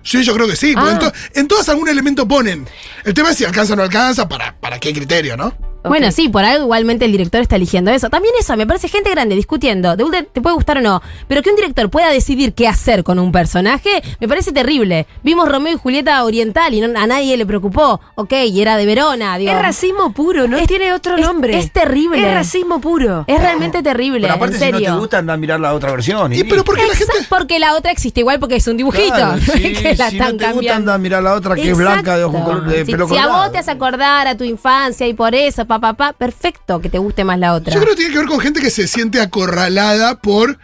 Sí, 0.01 0.21
yo 0.23 0.33
creo 0.33 0.47
que 0.47 0.57
sí. 0.57 0.73
Ah. 0.75 0.89
en, 0.91 1.00
to- 1.00 1.13
en 1.35 1.47
todas 1.47 1.69
algún 1.69 1.88
elemento 1.88 2.27
ponen. 2.27 2.67
El 3.05 3.13
tema 3.13 3.29
es 3.31 3.38
si 3.38 3.45
alcanza 3.45 3.73
o 3.73 3.75
no 3.77 3.83
alcanza, 3.83 4.27
para, 4.27 4.53
para 4.59 4.77
qué 4.79 4.91
criterio, 4.91 5.38
¿no? 5.38 5.55
Bueno, 5.89 6.11
sí, 6.11 6.29
por 6.29 6.43
algo 6.45 6.63
igualmente 6.63 7.05
el 7.05 7.11
director 7.11 7.41
está 7.41 7.55
eligiendo 7.57 7.91
eso. 7.91 8.09
También 8.09 8.33
eso, 8.39 8.55
me 8.57 8.65
parece 8.67 8.87
gente 8.87 9.09
grande 9.09 9.35
discutiendo. 9.35 9.95
De 9.95 10.03
última, 10.03 10.23
te 10.23 10.41
puede 10.41 10.55
gustar 10.55 10.77
o 10.77 10.81
no. 10.81 11.01
Pero 11.27 11.41
que 11.41 11.49
un 11.49 11.55
director 11.55 11.89
pueda 11.89 12.09
decidir 12.09 12.53
qué 12.53 12.67
hacer 12.67 13.03
con 13.03 13.19
un 13.19 13.31
personaje, 13.31 14.01
me 14.19 14.27
parece 14.27 14.51
terrible. 14.51 15.05
Vimos 15.23 15.49
Romeo 15.49 15.73
y 15.73 15.77
Julieta 15.77 16.23
Oriental 16.23 16.73
y 16.73 16.81
no- 16.81 16.99
a 16.99 17.07
nadie 17.07 17.35
le 17.37 17.45
preocupó. 17.45 17.99
Ok, 18.15 18.33
y 18.47 18.61
era 18.61 18.77
de 18.77 18.85
Verona, 18.85 19.37
digo. 19.37 19.51
Es 19.51 19.61
racismo 19.61 20.13
puro, 20.13 20.47
no 20.47 20.57
Es- 20.57 20.67
tiene 20.67 20.93
otro 20.93 21.15
es- 21.17 21.25
nombre. 21.25 21.57
es 21.57 21.71
terrible. 21.71 22.19
Es 22.19 22.33
racismo 22.33 22.79
puro. 22.79 23.25
Es 23.27 23.39
realmente 23.39 23.83
terrible, 23.83 24.21
Pero 24.21 24.33
aparte, 24.35 24.55
en 24.55 24.61
si 24.61 24.71
no 24.71 24.77
serio. 24.77 24.93
te 24.93 24.99
gusta, 24.99 25.17
anda 25.19 25.33
a 25.33 25.37
mirar 25.37 25.59
la 25.59 25.73
otra 25.73 25.91
versión. 25.91 26.33
y 26.33 26.39
Y 26.39 26.43
pero 26.45 26.63
porque 26.63 26.81
la 26.85 26.93
Exacto, 26.93 27.13
gente. 27.13 27.27
porque 27.29 27.59
la 27.59 27.75
otra 27.75 27.91
existe 27.91 28.19
igual 28.21 28.39
porque 28.39 28.55
es 28.55 28.67
un 28.67 28.77
dibujito. 28.77 29.13
Claro, 29.15 29.35
no 29.35 29.41
sí, 29.53 29.73
que 29.73 29.95
la 29.95 30.09
si 30.09 30.17
no 30.17 30.23
están 30.25 30.37
te 30.37 30.53
gusta, 30.53 30.75
anda 30.75 30.93
a 30.93 30.97
mirar 30.97 31.23
la 31.23 31.33
otra 31.33 31.55
que 31.55 31.69
es 31.69 31.77
blanca 31.77 32.17
de, 32.17 32.23
ojos 32.23 32.61
si, 32.85 32.91
pelo 32.91 33.07
si 33.07 33.17
a 33.17 33.27
vos 33.27 33.51
te 33.51 33.57
hace 33.57 33.71
acordar 33.71 34.27
a 34.27 34.37
tu 34.37 34.43
infancia 34.43 35.07
y 35.07 35.13
por 35.13 35.35
eso, 35.35 35.65
papá, 35.79 35.93
papá, 35.93 36.17
perfecto 36.17 36.81
que 36.81 36.89
te 36.89 36.97
guste 36.97 37.23
más 37.23 37.39
la 37.39 37.53
otra. 37.53 37.73
Yo 37.73 37.79
creo 37.81 37.91
que 37.91 37.97
tiene 37.97 38.11
que 38.13 38.19
ver 38.19 38.27
con 38.27 38.39
gente 38.39 38.61
que 38.61 38.69
se 38.69 38.87
siente 38.87 39.19
acorralada 39.21 40.19
por 40.21 40.57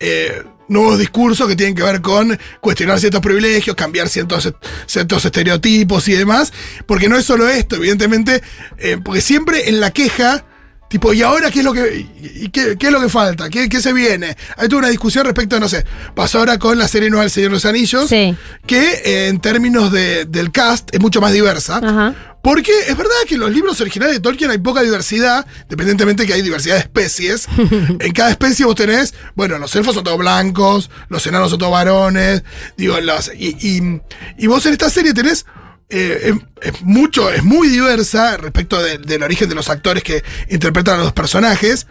eh, 0.00 0.42
nuevos 0.68 0.98
discursos 0.98 1.46
que 1.48 1.56
tienen 1.56 1.74
que 1.74 1.82
ver 1.82 2.00
con 2.00 2.38
cuestionar 2.60 2.98
ciertos 2.98 3.20
privilegios, 3.20 3.76
cambiar 3.76 4.08
ciertos, 4.08 4.52
ciertos 4.86 5.24
estereotipos 5.24 6.08
y 6.08 6.12
demás. 6.14 6.52
Porque 6.86 7.08
no 7.08 7.16
es 7.16 7.24
solo 7.24 7.48
esto, 7.48 7.76
evidentemente, 7.76 8.42
eh, 8.78 8.98
porque 9.02 9.20
siempre 9.20 9.68
en 9.68 9.80
la 9.80 9.90
queja. 9.90 10.44
Tipo, 10.88 11.14
¿y 11.14 11.22
ahora 11.22 11.50
qué 11.50 11.60
es 11.60 11.64
lo 11.64 11.72
que, 11.72 12.06
y 12.34 12.50
qué, 12.50 12.76
qué 12.78 12.88
es 12.88 12.92
lo 12.92 13.00
que 13.00 13.08
falta? 13.08 13.48
¿Qué, 13.48 13.66
qué 13.70 13.80
se 13.80 13.94
viene? 13.94 14.36
Hay 14.58 14.68
toda 14.68 14.80
una 14.80 14.88
discusión 14.90 15.24
respecto 15.24 15.56
a, 15.56 15.58
no 15.58 15.66
sé, 15.66 15.86
pasó 16.14 16.40
ahora 16.40 16.58
con 16.58 16.76
la 16.78 16.86
serie 16.86 17.08
nueva 17.08 17.24
El 17.24 17.30
Señor 17.30 17.48
de 17.48 17.54
los 17.54 17.64
Anillos, 17.64 18.10
Sí. 18.10 18.36
que 18.66 19.00
eh, 19.02 19.28
en 19.28 19.40
términos 19.40 19.90
de- 19.90 20.26
del 20.26 20.52
cast 20.52 20.94
es 20.94 21.00
mucho 21.00 21.22
más 21.22 21.32
diversa. 21.32 21.78
Ajá. 21.82 22.14
Porque 22.42 22.72
es 22.88 22.96
verdad 22.96 23.12
que 23.28 23.34
en 23.34 23.40
los 23.40 23.52
libros 23.52 23.80
originales 23.80 24.16
de 24.16 24.20
Tolkien 24.20 24.50
hay 24.50 24.58
poca 24.58 24.82
diversidad, 24.82 25.46
independientemente 25.62 26.26
que 26.26 26.32
hay 26.34 26.42
diversidad 26.42 26.74
de 26.74 26.80
especies. 26.80 27.46
en 28.00 28.12
cada 28.12 28.30
especie 28.30 28.64
vos 28.66 28.74
tenés, 28.74 29.14
bueno, 29.36 29.58
los 29.58 29.74
elfos 29.76 29.94
son 29.94 30.02
todos 30.04 30.18
blancos, 30.18 30.90
los 31.08 31.24
enanos 31.26 31.50
son 31.50 31.60
todos 31.60 31.72
varones, 31.72 32.42
digo, 32.76 33.00
los, 33.00 33.30
y, 33.34 33.56
y- 33.60 34.00
y 34.38 34.46
vos 34.48 34.66
en 34.66 34.72
esta 34.72 34.90
serie 34.90 35.14
tenés 35.14 35.46
eh, 35.88 36.32
es, 36.60 36.72
es 36.74 36.82
mucho, 36.82 37.30
es 37.30 37.44
muy 37.44 37.68
diversa 37.68 38.36
respecto 38.38 38.82
de- 38.82 38.98
del 38.98 39.22
origen 39.22 39.48
de 39.48 39.54
los 39.54 39.68
actores 39.68 40.02
que 40.02 40.24
interpretan 40.48 40.98
a 40.98 41.02
los 41.04 41.12
personajes, 41.12 41.86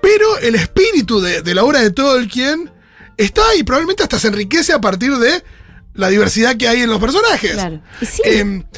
pero 0.00 0.38
el 0.38 0.54
espíritu 0.54 1.20
de, 1.20 1.42
de 1.42 1.54
la 1.54 1.64
obra 1.64 1.80
de 1.80 1.90
Tolkien 1.90 2.70
está 3.16 3.42
ahí, 3.50 3.62
probablemente 3.62 4.02
hasta 4.04 4.18
se 4.18 4.28
enriquece 4.28 4.72
a 4.72 4.80
partir 4.80 5.16
de 5.18 5.42
la 5.96 6.08
diversidad 6.08 6.56
que 6.56 6.68
hay 6.68 6.82
en 6.82 6.90
los 6.90 6.98
personajes. 7.00 7.52
Claro. 7.52 7.80
Y 8.00 8.06
sí, 8.06 8.22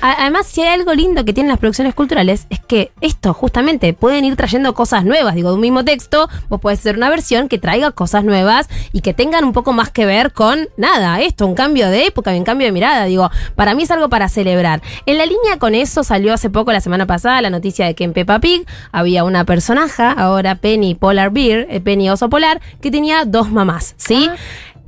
a- 0.01 0.23
además, 0.23 0.47
si 0.47 0.63
hay 0.63 0.69
algo 0.69 0.95
lindo 0.95 1.25
que 1.25 1.33
tienen 1.33 1.51
las 1.51 1.59
producciones 1.59 1.95
culturales, 1.95 2.47
es 2.51 2.61
que 2.61 2.93
esto, 3.01 3.35
justamente, 3.35 3.93
pueden 3.93 4.25
ir 4.25 4.37
trayendo 4.37 4.75
cosas 4.75 5.05
nuevas. 5.05 5.35
Digo, 5.35 5.49
de 5.51 5.55
un 5.57 5.61
mismo 5.61 5.85
texto, 5.85 6.29
vos 6.49 6.61
podés 6.61 6.79
hacer 6.81 6.97
una 6.97 7.11
versión 7.11 7.49
que 7.49 7.59
traiga 7.59 7.91
cosas 7.91 8.25
nuevas 8.25 8.69
y 8.93 9.01
que 9.01 9.15
tengan 9.15 9.45
un 9.45 9.53
poco 9.53 9.73
más 9.73 9.91
que 9.91 10.07
ver 10.07 10.33
con 10.33 10.69
nada, 10.77 11.21
esto, 11.21 11.47
un 11.47 11.55
cambio 11.55 11.89
de 11.91 12.07
época, 12.07 12.31
un 12.33 12.45
cambio 12.45 12.67
de 12.67 12.73
mirada. 12.73 13.05
Digo, 13.05 13.31
para 13.57 13.75
mí 13.75 13.83
es 13.83 13.91
algo 13.91 14.09
para 14.09 14.29
celebrar. 14.29 14.81
En 15.07 15.19
la 15.19 15.27
línea 15.27 15.59
con 15.59 15.75
eso 15.75 16.05
salió 16.05 16.33
hace 16.33 16.51
poco, 16.51 16.73
la 16.73 16.81
semana 16.81 17.07
pasada, 17.07 17.43
la 17.43 17.51
noticia 17.51 17.87
de 17.87 17.95
que 17.95 18.05
en 18.05 18.13
Peppa 18.13 18.39
Pig 18.39 18.65
había 18.93 19.25
una 19.25 19.45
personaja, 19.45 20.13
ahora 20.13 20.55
Penny 20.55 20.95
Polar 20.95 21.31
Bear, 21.31 21.67
eh, 21.71 21.81
Penny 21.81 22.11
Oso 22.11 22.29
Polar, 22.29 22.61
que 22.81 22.91
tenía 22.91 23.25
dos 23.25 23.51
mamás, 23.51 23.95
¿sí? 23.97 24.29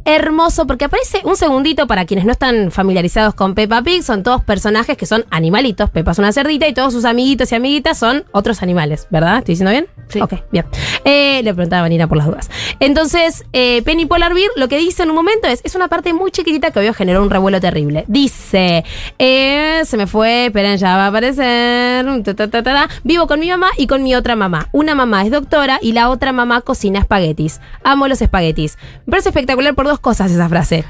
Hermoso 0.05 0.67
porque 0.67 0.87
aparece 0.87 1.21
un 1.25 1.37
segundito 1.37 1.87
para 1.87 2.05
quienes 2.05 2.25
no 2.25 2.33
están 2.33 2.71
familiarizados 2.71 3.35
con 3.35 3.55
Peppa 3.55 3.83
Pig, 3.83 4.03
son 4.03 4.23
todos 4.23 4.43
personajes 4.45 4.97
que 4.97 5.07
son 5.07 5.25
animalitos. 5.31 5.91
Peppa 5.91 6.13
es 6.13 6.19
una 6.19 6.33
cerdita 6.33 6.67
y 6.69 6.75
todos 6.75 6.93
sus 6.93 7.05
amiguitos 7.05 7.53
y 7.53 7.55
amiguitas 7.55 7.99
son 7.99 8.25
otros 8.33 8.63
animales, 8.63 9.07
¿verdad? 9.11 9.39
¿Estoy 9.39 9.53
diciendo 9.53 9.71
bien? 9.71 9.87
Sí. 10.09 10.21
Ok, 10.21 10.35
bien. 10.51 10.67
Eh, 11.05 11.41
le 11.45 11.55
preguntaba 11.55 11.81
a 11.81 11.83
Vanina 11.83 12.09
por 12.09 12.19
las 12.19 12.27
dudas. 12.27 12.51
Entonces, 12.81 13.45
eh, 13.53 13.83
Penny 13.83 14.07
Polar 14.07 14.35
Bear 14.35 14.51
lo 14.57 14.69
que 14.69 14.79
dice 14.79 15.03
en 15.03 15.11
un 15.11 15.17
momento 15.17 15.49
es, 15.49 15.61
es 15.65 15.75
una 15.75 15.89
parte 15.89 16.13
muy 16.13 16.31
chiquitita 16.31 16.71
que 16.71 16.81
obvio 16.81 16.95
generó 16.95 17.23
un 17.23 17.31
revuelo 17.31 17.61
terrible. 17.61 18.05
Dice, 18.09 18.85
eh, 19.19 19.83
se 19.85 19.97
me 19.97 20.07
fue, 20.07 20.47
esperen, 20.47 20.77
ya 20.79 20.97
va 20.97 21.05
a 21.05 21.09
aparecer. 21.09 22.05
ta, 22.25 22.49
ta, 22.49 22.63
ta. 22.63 22.89
Vivo 23.05 23.27
con 23.27 23.41
mi 23.41 23.49
mamá 23.51 23.69
y 23.77 23.87
con 23.87 24.03
mi 24.03 24.15
otra 24.15 24.37
mamá. 24.37 24.69
Una 24.73 24.95
mamá 24.95 25.25
es 25.25 25.31
doctora 25.31 25.79
y 25.81 25.93
la 25.93 26.11
otra 26.11 26.33
mamá 26.33 26.61
cocina 26.61 27.01
espaguetis. 27.01 27.61
Amo 27.85 28.09
los 28.09 28.21
espaguetis. 28.23 28.79
Me 29.07 29.13
parece 29.13 29.29
espectacular 29.29 29.75
por 29.75 29.87
dos 29.91 30.01
cosas 30.01 30.31
esa 30.31 30.49
frase. 30.49 30.85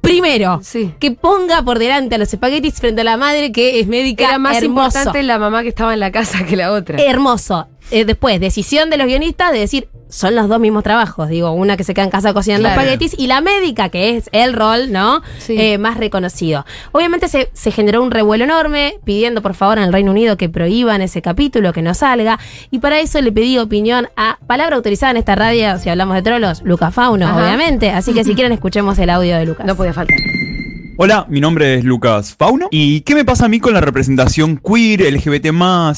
Primero, 0.00 0.60
Sí. 0.62 0.94
que 1.00 1.10
ponga 1.10 1.62
por 1.62 1.78
delante 1.80 2.14
a 2.14 2.18
los 2.18 2.32
espaguetis 2.32 2.74
frente 2.74 3.00
a 3.00 3.04
la 3.04 3.16
madre 3.16 3.50
que 3.50 3.80
es 3.80 3.88
médica. 3.88 4.28
Era 4.28 4.38
más 4.38 4.56
hermoso. 4.62 4.86
importante 4.98 5.22
la 5.24 5.38
mamá 5.38 5.62
que 5.62 5.68
estaba 5.70 5.94
en 5.94 6.00
la 6.00 6.12
casa 6.12 6.44
que 6.44 6.54
la 6.56 6.70
otra. 6.72 6.96
Hermoso. 7.02 7.66
Eh, 7.90 8.04
después, 8.04 8.40
decisión 8.40 8.90
de 8.90 8.96
los 8.96 9.06
guionistas 9.06 9.52
de 9.52 9.60
decir, 9.60 9.88
son 10.08 10.34
los 10.36 10.48
dos 10.48 10.60
mismos 10.60 10.82
trabajos. 10.84 11.28
Digo, 11.28 11.50
una 11.50 11.76
que 11.76 11.82
se 11.84 11.92
queda 11.94 12.04
en 12.04 12.10
casa 12.10 12.32
cocinando 12.32 12.68
Claro. 12.68 12.80
espaguetis 12.80 13.14
y 13.18 13.26
la 13.26 13.40
médica, 13.40 13.88
que 13.88 14.16
es 14.16 14.28
el 14.32 14.52
rol, 14.54 14.92
¿no? 14.92 15.20
Sí. 15.38 15.56
Eh, 15.58 15.78
más 15.78 15.96
reconocido. 15.96 16.64
Obviamente 16.92 17.26
se, 17.28 17.50
se 17.54 17.70
generó 17.72 18.02
un 18.02 18.10
revuelo 18.12 18.44
enorme 18.44 18.98
pidiendo, 19.04 19.42
por 19.42 19.54
favor, 19.54 19.78
en 19.78 19.84
el 19.84 19.92
Reino 19.92 20.12
Unido 20.12 20.36
que 20.36 20.48
prohíban 20.48 21.02
ese 21.02 21.22
capítulo, 21.22 21.72
que 21.72 21.82
no 21.82 21.92
salga. 21.94 22.38
Y 22.70 22.78
para 22.78 23.00
eso 23.00 23.20
le 23.20 23.32
pedí 23.32 23.58
opinión 23.58 24.08
a 24.16 24.38
palabra 24.46 24.76
autorizada 24.76 25.10
en 25.10 25.16
esta 25.16 25.34
radio, 25.34 25.76
si 25.78 25.88
hablamos 25.88 26.14
de 26.14 26.22
trolos, 26.22 26.62
Luca 26.62 26.90
Fauno, 26.92 27.26
Ajá. 27.26 27.36
obviamente. 27.36 27.90
Así 27.90 28.12
que 28.14 28.22
si 28.24 28.34
quieren, 28.34 28.52
escuchemos 28.52 28.98
el 28.98 29.10
audio 29.10 29.36
de 29.36 29.44
Lucas. 29.46 29.66
No 29.66 29.74
podía 29.76 29.92
faltar. 29.92 30.16
Hola, 30.98 31.26
mi 31.28 31.42
nombre 31.42 31.74
es 31.74 31.84
Lucas 31.84 32.34
Fauno. 32.34 32.68
¿Y 32.70 33.02
qué 33.02 33.14
me 33.14 33.26
pasa 33.26 33.44
a 33.44 33.48
mí 33.50 33.60
con 33.60 33.74
la 33.74 33.82
representación 33.82 34.56
queer, 34.56 35.02
LGBT 35.12 35.52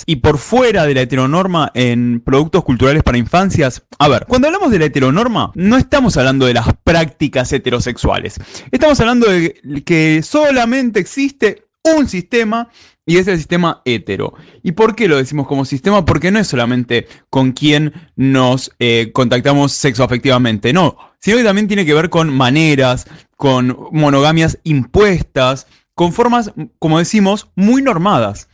y 0.07 0.17
por 0.17 0.39
fuera 0.39 0.87
de 0.87 0.95
la 0.95 1.03
heteronorma 1.03 1.71
en 1.75 2.21
productos 2.21 2.65
culturales 2.65 3.05
para 3.05 3.17
infancias? 3.17 3.85
A 4.01 4.09
ver, 4.09 4.27
cuando 4.27 4.49
hablamos 4.49 4.73
de 4.73 4.81
la 4.81 4.87
heteronorma, 4.87 5.53
no 5.55 5.77
estamos 5.77 6.17
hablando 6.17 6.47
de 6.47 6.55
las 6.55 6.67
prácticas 6.83 7.53
heterosexuales. 7.53 8.41
Estamos 8.73 8.99
hablando 8.99 9.31
de 9.31 9.85
que 9.87 10.21
solamente 10.25 10.99
existe 10.99 11.69
un 11.85 12.09
sistema 12.09 12.69
y 13.09 13.17
es 13.17 13.27
el 13.27 13.39
sistema 13.39 13.81
hetero. 13.87 14.35
¿Y 14.63 14.73
por 14.73 14.95
qué 14.95 15.09
lo 15.09 15.17
decimos 15.17 15.47
como 15.47 15.65
sistema? 15.65 16.05
Porque 16.05 16.31
no 16.31 16.39
es 16.39 16.47
solamente 16.47 17.09
con 17.31 17.53
quien 17.53 17.95
nos 18.17 18.71
eh, 18.81 19.13
contactamos 19.15 19.73
sexoafectivamente, 19.73 20.75
no, 20.75 20.99
sino 21.19 21.39
que 21.39 21.43
también 21.43 21.69
tiene 21.69 21.87
que 21.87 21.95
ver 21.95 22.11
con 22.11 22.29
maneras, 22.29 23.07
con 23.35 23.79
monogamias 23.93 24.59
impuestas, 24.63 25.67
con 25.95 26.13
formas, 26.13 26.53
como 26.79 26.99
decimos, 26.99 27.49
muy 27.57 27.81
normadas. 27.81 28.51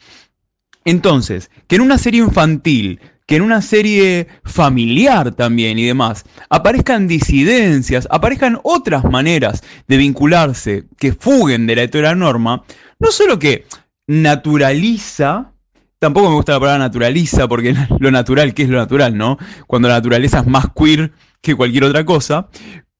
Entonces, 0.84 1.50
que 1.66 1.75
en 1.75 1.82
una 1.82 1.99
serie 1.99 2.20
infantil, 2.20 3.00
que 3.26 3.34
en 3.34 3.42
una 3.42 3.61
serie 3.61 4.28
familiar 4.44 5.34
también 5.34 5.80
y 5.80 5.84
demás, 5.84 6.26
aparezcan 6.49 7.08
disidencias, 7.08 8.06
aparezcan 8.08 8.61
otras 8.62 9.02
maneras 9.02 9.64
de 9.88 9.96
vincularse 9.96 10.84
que 10.96 11.12
fuguen 11.12 11.66
de 11.66 11.75
la 11.75 11.82
heteronorma, 11.82 12.62
no 13.00 13.11
solo 13.11 13.40
que 13.40 13.66
naturaliza, 14.06 15.52
tampoco 15.99 16.28
me 16.28 16.37
gusta 16.37 16.52
la 16.52 16.61
palabra 16.61 16.84
naturaliza, 16.84 17.49
porque 17.49 17.75
lo 17.99 18.11
natural, 18.11 18.54
¿qué 18.54 18.64
es 18.64 18.68
lo 18.68 18.78
natural, 18.78 19.16
no? 19.16 19.38
Cuando 19.66 19.88
la 19.88 19.94
naturaleza 19.94 20.40
es 20.40 20.46
más 20.46 20.66
queer 20.75 21.12
que 21.40 21.54
cualquier 21.54 21.84
otra 21.84 22.04
cosa, 22.04 22.49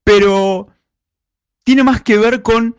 pero 0.03 0.67
tiene 1.63 1.83
más 1.83 2.01
que 2.01 2.17
ver 2.17 2.41
con 2.41 2.75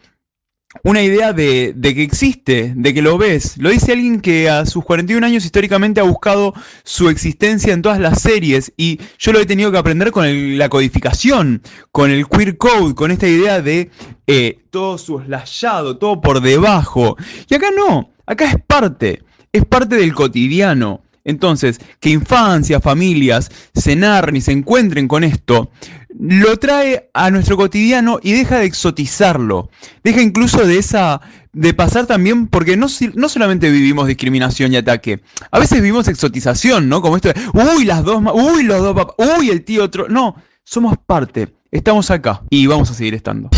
una 0.83 1.02
idea 1.02 1.33
de, 1.33 1.73
de 1.75 1.95
que 1.95 2.02
existe, 2.02 2.73
de 2.76 2.95
que 2.95 3.02
lo 3.02 3.18
ves. 3.18 3.56
Lo 3.59 3.71
dice 3.71 3.92
alguien 3.92 4.21
que 4.21 4.50
a 4.50 4.66
sus 4.66 4.85
41 4.85 5.25
años 5.26 5.45
históricamente 5.45 6.00
ha 6.00 6.04
buscado 6.04 6.54
su 6.85 7.09
existencia 7.09 7.73
en 7.73 7.83
todas 7.83 7.99
las 7.99 8.21
series 8.21 8.73
y 8.76 9.00
yo 9.18 9.33
lo 9.33 9.40
he 9.40 9.47
tenido 9.47 9.73
que 9.73 9.78
aprender 9.78 10.11
con 10.11 10.59
la 10.59 10.68
codificación, 10.68 11.62
con 11.92 12.11
el 12.11 12.28
queer 12.28 12.59
code, 12.59 12.95
con 12.95 13.11
esta 13.11 13.28
idea 13.28 13.62
de 13.62 13.90
eh, 14.26 14.59
todo 14.71 14.99
soslayado, 14.99 15.99
todo 15.99 16.21
por 16.21 16.40
debajo. 16.40 17.16
Y 17.49 17.54
acá 17.54 17.68
no, 17.75 18.11
acá 18.26 18.50
es 18.50 18.56
parte, 18.66 19.23
es 19.52 19.64
parte 19.64 19.97
del 19.97 20.14
cotidiano. 20.14 21.02
Entonces, 21.25 21.80
que 21.99 22.11
infancias, 22.11 22.80
familias 22.80 23.50
se 23.75 23.97
narren 23.97 24.37
y 24.37 24.40
se 24.40 24.52
encuentren 24.52 25.09
con 25.09 25.25
esto, 25.25 25.73
lo 26.18 26.56
trae 26.56 27.11
a 27.12 27.30
nuestro 27.33 27.56
cotidiano 27.56 28.21
y 28.23 28.33
deja 28.33 28.59
de 28.59 28.66
exotizarlo. 28.66 29.68
Deja 30.04 30.23
incluso 30.23 30.64
de 30.64 30.78
esa. 30.78 31.21
de 31.52 31.75
pasar 31.75 32.06
también, 32.06 32.47
porque 32.47 32.76
no, 32.76 32.87
no 33.14 33.28
solamente 33.28 33.71
vivimos 33.71 34.06
discriminación 34.06 34.73
y 34.73 34.76
ataque, 34.76 35.21
a 35.50 35.59
veces 35.59 35.80
vivimos 35.80 36.06
exotización, 36.06 36.88
¿no? 36.88 37.02
Como 37.02 37.16
esto 37.16 37.30
de, 37.30 37.35
uy, 37.54 37.85
las 37.85 38.04
dos, 38.04 38.23
uy, 38.33 38.62
los 38.62 38.80
dos 38.80 38.95
papás, 38.95 39.16
uy, 39.37 39.50
el 39.50 39.64
tío 39.64 39.83
otro. 39.83 40.09
No, 40.09 40.37
somos 40.62 40.97
parte, 41.04 41.49
estamos 41.73 42.09
acá 42.12 42.42
y 42.50 42.66
vamos 42.66 42.88
a 42.90 42.95
seguir 42.95 43.14
estando. 43.14 43.50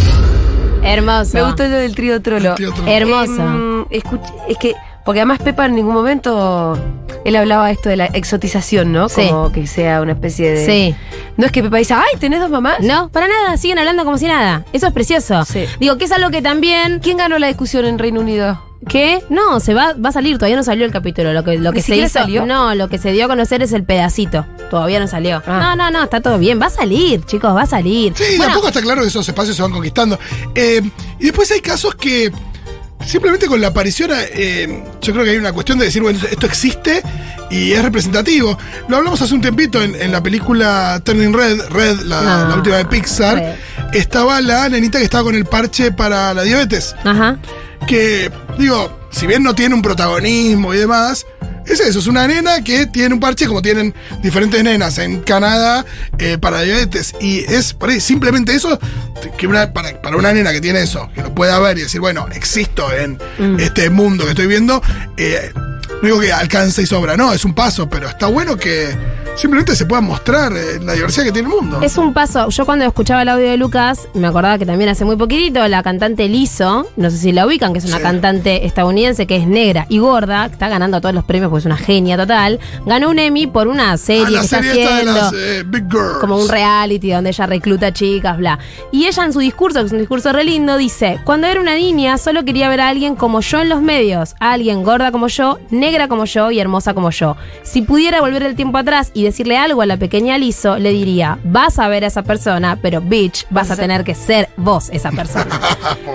Hermoso. 0.82 1.32
Me 1.34 1.42
gustó 1.42 1.64
lo 1.64 1.76
del 1.76 1.94
trío 1.94 2.22
trolo. 2.22 2.50
El 2.50 2.54
trío 2.54 2.72
trolo. 2.72 2.90
Hermoso. 2.90 3.77
Es 3.90 4.04
que, 4.58 4.74
porque 5.04 5.20
además 5.20 5.38
Pepa 5.38 5.66
en 5.66 5.74
ningún 5.74 5.94
momento, 5.94 6.78
él 7.24 7.36
hablaba 7.36 7.70
esto 7.70 7.88
de 7.88 7.96
la 7.96 8.06
exotización, 8.06 8.92
¿no? 8.92 9.08
Sí. 9.08 9.26
Como 9.28 9.50
que 9.52 9.66
sea 9.66 10.00
una 10.02 10.12
especie 10.12 10.50
de... 10.52 10.66
Sí. 10.66 10.94
No 11.36 11.46
es 11.46 11.52
que 11.52 11.62
Pepa 11.62 11.78
dice, 11.78 11.94
ay, 11.94 12.18
¿tenés 12.18 12.40
dos 12.40 12.50
mamás? 12.50 12.80
No, 12.80 13.08
para 13.08 13.28
nada, 13.28 13.56
siguen 13.56 13.78
hablando 13.78 14.04
como 14.04 14.18
si 14.18 14.26
nada. 14.26 14.64
Eso 14.72 14.86
es 14.88 14.92
precioso. 14.92 15.44
Sí. 15.44 15.64
Digo 15.80 15.96
que 15.98 16.04
es 16.04 16.12
algo 16.12 16.30
que 16.30 16.42
también. 16.42 17.00
¿Quién 17.00 17.16
ganó 17.16 17.38
la 17.38 17.46
discusión 17.46 17.84
en 17.86 17.98
Reino 17.98 18.20
Unido? 18.20 18.62
¿Qué? 18.88 19.22
No, 19.28 19.58
se 19.60 19.74
va, 19.74 19.94
va 19.94 20.10
a 20.10 20.12
salir, 20.12 20.36
todavía 20.38 20.56
no 20.56 20.62
salió 20.62 20.84
el 20.84 20.92
capítulo. 20.92 21.32
Lo 21.32 21.42
que, 21.42 21.58
lo 21.58 21.72
¿Ni 21.72 21.76
que 21.76 21.82
se 21.82 21.96
hizo. 21.96 22.08
salió? 22.10 22.46
No, 22.46 22.74
lo 22.74 22.88
que 22.88 22.98
se 22.98 23.10
dio 23.12 23.24
a 23.24 23.28
conocer 23.28 23.60
es 23.62 23.72
el 23.72 23.82
pedacito. 23.84 24.46
Todavía 24.70 25.00
no 25.00 25.08
salió. 25.08 25.42
Ah. 25.46 25.74
No, 25.74 25.76
no, 25.76 25.90
no, 25.90 26.04
está 26.04 26.20
todo 26.20 26.38
bien. 26.38 26.60
Va 26.60 26.66
a 26.66 26.70
salir, 26.70 27.24
chicos, 27.24 27.54
va 27.56 27.62
a 27.62 27.66
salir. 27.66 28.12
Sí, 28.16 28.24
Bueno, 28.36 28.44
tampoco 28.44 28.68
está 28.68 28.80
claro 28.80 29.02
que 29.02 29.08
esos 29.08 29.28
espacios 29.28 29.56
se 29.56 29.62
van 29.62 29.72
conquistando. 29.72 30.18
Eh, 30.54 30.80
y 31.18 31.24
después 31.24 31.50
hay 31.50 31.60
casos 31.60 31.94
que 31.96 32.30
simplemente 33.06 33.46
con 33.46 33.60
la 33.60 33.68
aparición, 33.68 34.10
eh, 34.14 34.82
yo 35.00 35.12
creo 35.12 35.24
que 35.24 35.30
hay 35.32 35.36
una 35.36 35.52
cuestión 35.52 35.78
de 35.78 35.86
decir, 35.86 36.02
bueno, 36.02 36.18
esto 36.30 36.46
existe 36.46 37.02
y 37.50 37.72
es 37.72 37.82
representativo. 37.82 38.58
Lo 38.88 38.96
hablamos 38.98 39.20
hace 39.22 39.34
un 39.34 39.40
tiempito 39.40 39.82
en, 39.82 39.94
en 39.94 40.12
la 40.12 40.22
película 40.22 41.00
Turning 41.04 41.32
Red, 41.32 41.60
Red, 41.70 42.00
la, 42.00 42.22
No. 42.22 42.48
la 42.50 42.54
última 42.56 42.76
de 42.76 42.84
Pixar. 42.86 43.36
Red. 43.36 43.54
Estaba 43.94 44.40
la 44.40 44.68
nenita 44.68 44.98
que 44.98 45.04
estaba 45.04 45.24
con 45.24 45.34
el 45.34 45.46
parche 45.46 45.92
para 45.92 46.34
la 46.34 46.42
diabetes. 46.42 46.94
Ajá. 47.04 47.38
que, 47.86 48.30
digo, 48.58 48.98
si 49.10 49.26
bien 49.26 49.42
no 49.42 49.54
tiene 49.54 49.74
un 49.74 49.80
protagonismo 49.80 50.74
y 50.74 50.78
demás, 50.78 51.24
es 51.64 51.80
eso, 51.80 51.98
es 52.00 52.06
una 52.06 52.26
nena 52.26 52.62
que 52.64 52.86
tiene 52.86 53.14
un 53.14 53.20
parche 53.20 53.46
como 53.46 53.62
tienen 53.62 53.94
diferentes 54.22 54.62
nenas 54.62 54.98
en 54.98 55.20
Canadá 55.20 55.84
eh, 56.18 56.36
para 56.38 56.62
diabetes. 56.62 57.14
Y 57.20 57.38
es 57.40 57.72
por 57.72 57.88
ahí, 57.90 58.00
simplemente 58.00 58.54
eso, 58.54 58.78
que 59.36 59.46
una- 59.46 59.72
para, 59.72 60.00
para 60.00 60.16
una 60.16 60.32
nena 60.32 60.52
que 60.52 60.60
tiene 60.60 60.82
eso, 60.82 61.08
que 61.14 61.22
lo 61.22 61.34
pueda 61.34 61.58
ver 61.58 61.78
y 61.78 61.82
decir, 61.82 62.00
bueno, 62.00 62.26
existo 62.34 62.92
en 62.92 63.18
este 63.58 63.90
mundo 63.90 64.24
que 64.24 64.30
estoy 64.30 64.46
viendo, 64.46 64.82
eh, 65.16 65.52
no 65.54 66.00
digo 66.02 66.20
que 66.20 66.32
alcance 66.32 66.82
y 66.82 66.86
sobra, 66.86 67.16
no, 67.16 67.32
es 67.32 67.44
un 67.44 67.54
paso, 67.54 67.88
pero 67.88 68.08
está 68.08 68.26
bueno 68.26 68.56
que 68.56 68.88
simplemente 69.36 69.76
se 69.76 69.86
pueda 69.86 70.00
mostrar 70.00 70.52
eh, 70.52 70.80
la 70.82 70.94
diversidad 70.94 71.24
que 71.24 71.30
tiene 71.32 71.48
el 71.48 71.54
mundo. 71.54 71.80
Es 71.80 71.96
un 71.96 72.12
paso. 72.12 72.48
Yo 72.48 72.66
cuando 72.66 72.84
escuchaba 72.84 73.22
el 73.22 73.28
audio 73.28 73.48
de 73.48 73.56
Lucas, 73.56 74.08
me 74.14 74.26
acordaba 74.26 74.58
que 74.58 74.66
también 74.66 74.90
hace 74.90 75.04
muy 75.04 75.14
poquitito 75.14 75.66
la 75.68 75.82
cantante 75.84 76.28
Lizzo, 76.28 76.88
no 76.96 77.08
sé 77.10 77.18
si 77.18 77.30
la 77.32 77.46
ubican, 77.46 77.72
que 77.72 77.78
es 77.78 77.84
una 77.84 77.98
Sí. 77.98 78.02
cantante 78.02 78.66
estadounidense 78.66 79.28
que 79.28 79.36
es 79.36 79.46
negra 79.46 79.86
y 79.88 79.98
gorda, 79.98 80.48
que 80.48 80.54
está 80.54 80.68
ganando 80.68 81.00
todos 81.00 81.14
los 81.14 81.22
premios 81.24 81.50
porque 81.50 81.60
es 81.60 81.66
una 81.66 81.76
genia 81.76 82.16
total. 82.16 82.58
Ganó 82.84 83.10
un 83.10 83.18
Emmy 83.20 83.46
por 83.46 83.68
una 83.68 83.96
serie 83.96 84.24
Ah, 84.26 84.30
la 84.30 84.38
que 84.40 84.44
está 84.44 84.56
serie 84.62 84.82
esta 84.82 84.94
de 84.96 85.00
haciendo. 85.02 85.20
las 85.20 85.32
eh, 85.34 85.62
Big 85.66 85.84
Girls. 85.88 86.18
como 86.20 86.36
un 86.36 86.48
reality 86.48 87.10
donde 87.12 87.30
ella 87.30 87.46
recluta 87.46 87.92
chicas, 87.92 88.38
bla. 88.38 88.58
Y 88.90 89.06
ella 89.08 89.24
en 89.24 89.32
su 89.32 89.38
discurso, 89.38 89.80
que 89.80 89.86
es 89.86 89.92
un 89.92 89.98
discurso 89.98 90.32
re 90.32 90.44
lindo, 90.44 90.76
dice, 90.76 91.18
cuando 91.24 91.46
era 91.46 91.60
una 91.60 91.74
niña 91.74 92.18
solo 92.18 92.44
quería 92.44 92.68
ver 92.68 92.80
a 92.80 92.88
alguien 92.88 93.16
como 93.16 93.40
yo 93.40 93.60
en 93.60 93.70
los 93.70 93.80
medios, 93.80 94.34
a 94.38 94.52
alguien 94.52 94.82
gorda 94.82 95.10
como 95.10 95.28
yo, 95.28 95.58
negra 95.70 96.08
como 96.08 96.26
yo 96.26 96.50
y 96.50 96.60
hermosa 96.60 96.92
como 96.92 97.10
yo. 97.10 97.36
Si 97.62 97.80
pudiera 97.80 98.20
volver 98.20 98.42
el 98.42 98.54
tiempo 98.54 98.76
atrás 98.76 99.10
y 99.14 99.24
decirle 99.24 99.56
algo 99.56 99.80
a 99.80 99.86
la 99.86 99.96
pequeña 99.96 100.36
Lizo, 100.36 100.78
le 100.78 100.90
diría, 100.90 101.38
vas 101.44 101.78
a 101.78 101.88
ver 101.88 102.04
a 102.04 102.08
esa 102.08 102.22
persona, 102.22 102.78
pero 102.82 103.00
bitch, 103.00 103.46
vas 103.48 103.70
a 103.70 103.76
tener 103.76 104.04
que 104.04 104.14
ser 104.14 104.50
vos 104.56 104.90
esa 104.92 105.10
persona. 105.10 105.58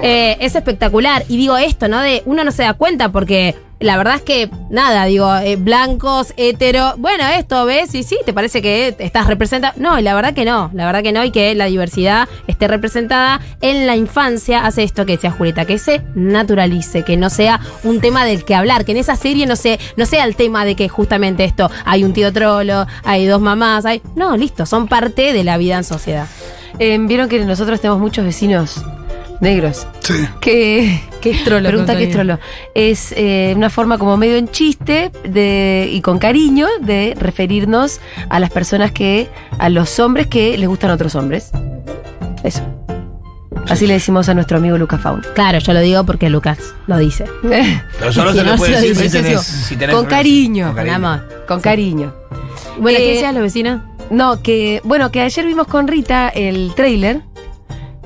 Eh, 0.05 0.37
es 0.41 0.55
espectacular. 0.55 1.23
Y 1.29 1.37
digo 1.37 1.55
esto, 1.55 1.87
¿no? 1.87 2.01
De 2.01 2.23
uno 2.25 2.43
no 2.43 2.51
se 2.51 2.63
da 2.63 2.73
cuenta 2.73 3.13
porque 3.13 3.55
la 3.83 3.97
verdad 3.97 4.15
es 4.15 4.21
que, 4.21 4.49
nada, 4.69 5.03
digo, 5.05 5.35
eh, 5.35 5.57
blancos, 5.57 6.33
hetero, 6.37 6.93
bueno, 6.97 7.25
esto 7.27 7.65
ves 7.65 7.93
y 7.95 8.03
sí, 8.03 8.17
te 8.25 8.31
parece 8.31 8.61
que 8.61 8.95
estás 8.97 9.27
representado. 9.27 9.73
No, 9.75 9.99
la 9.99 10.13
verdad 10.13 10.33
que 10.33 10.45
no, 10.45 10.71
la 10.73 10.85
verdad 10.85 11.03
que 11.03 11.11
no, 11.11 11.21
y 11.25 11.31
que 11.31 11.53
la 11.53 11.65
diversidad 11.65 12.29
esté 12.47 12.69
representada 12.69 13.41
en 13.59 13.85
la 13.85 13.97
infancia 13.97 14.65
hace 14.65 14.83
esto 14.83 15.05
que 15.05 15.13
decía 15.13 15.31
Julieta, 15.31 15.65
que 15.65 15.77
se 15.79 16.01
naturalice, 16.15 17.03
que 17.03 17.17
no 17.17 17.29
sea 17.29 17.59
un 17.83 17.99
tema 17.99 18.23
del 18.23 18.45
que 18.45 18.55
hablar, 18.55 18.85
que 18.85 18.93
en 18.93 18.99
esa 18.99 19.17
serie 19.17 19.45
no, 19.45 19.57
se, 19.57 19.77
no 19.97 20.05
sea 20.05 20.23
el 20.23 20.37
tema 20.37 20.63
de 20.63 20.75
que 20.75 20.87
justamente 20.87 21.43
esto, 21.43 21.69
hay 21.83 22.05
un 22.05 22.13
tío 22.13 22.31
trolo, 22.31 22.87
hay 23.03 23.25
dos 23.25 23.41
mamás, 23.41 23.85
hay. 23.85 24.01
No, 24.15 24.37
listo, 24.37 24.65
son 24.65 24.87
parte 24.87 25.33
de 25.33 25.43
la 25.43 25.57
vida 25.57 25.75
en 25.75 25.83
sociedad. 25.83 26.27
Eh, 26.79 26.97
Vieron 27.01 27.27
que 27.27 27.37
nosotros 27.43 27.81
tenemos 27.81 27.99
muchos 27.99 28.23
vecinos 28.23 28.81
negros. 29.43 29.85
Sí. 29.99 30.13
Que, 30.41 30.99
¿Qué 31.21 31.29
es 31.31 31.43
trolo, 31.43 31.67
Pregunta 31.69 31.95
qué 31.95 32.05
es 32.05 32.15
Constantina? 32.15 32.37
trolo. 32.37 32.71
Es 32.73 33.13
eh, 33.15 33.53
una 33.55 33.69
forma 33.69 33.97
como 33.99 34.17
medio 34.17 34.37
en 34.37 34.47
chiste 34.49 35.11
de, 35.23 35.87
y 35.91 36.01
con 36.01 36.17
cariño 36.17 36.67
de 36.81 37.15
referirnos 37.19 37.99
a 38.29 38.39
las 38.39 38.49
personas 38.49 38.91
que, 38.91 39.29
a 39.59 39.69
los 39.69 39.99
hombres 39.99 40.25
que 40.27 40.57
les 40.57 40.67
gustan 40.67 40.89
otros 40.89 41.13
hombres. 41.15 41.51
Eso. 42.43 42.61
Así 43.69 43.87
le 43.87 43.93
decimos 43.93 44.27
a 44.27 44.33
nuestro 44.33 44.57
amigo 44.57 44.77
Lucas 44.77 44.99
Faun. 44.99 45.21
Claro, 45.35 45.59
yo 45.59 45.73
lo 45.73 45.79
digo 45.79 46.03
porque 46.05 46.29
Lucas 46.29 46.57
lo 46.87 46.97
dice. 46.97 47.25
Pero 47.99 48.11
solo 48.11 48.31
Si 48.33 48.39
se 48.39 48.43
no, 48.43 48.51
le 48.51 48.57
puede 48.57 48.73
se 48.73 48.81
lo 48.81 48.87
decir 48.87 49.09
si 49.09 49.17
tenés, 49.17 49.41
sí. 49.41 49.63
si 49.63 49.75
tenés 49.77 49.95
con 49.95 50.05
cariño, 50.05 50.73
Con 50.73 50.75
Con 50.75 50.85
cariño. 50.85 51.23
con 51.47 51.61
cariño. 51.61 52.13
Bueno, 52.79 52.97
Eh, 52.99 53.01
¿qué 53.01 53.11
decían 53.13 53.35
los 53.35 53.43
vecinos? 53.43 53.81
No, 54.09 54.41
que 54.41 54.81
bueno, 54.83 55.11
que 55.11 55.21
ayer 55.21 55.45
vimos 55.45 55.67
con 55.67 55.87
Rita 55.87 56.27
el 56.29 56.73
tráiler 56.75 57.21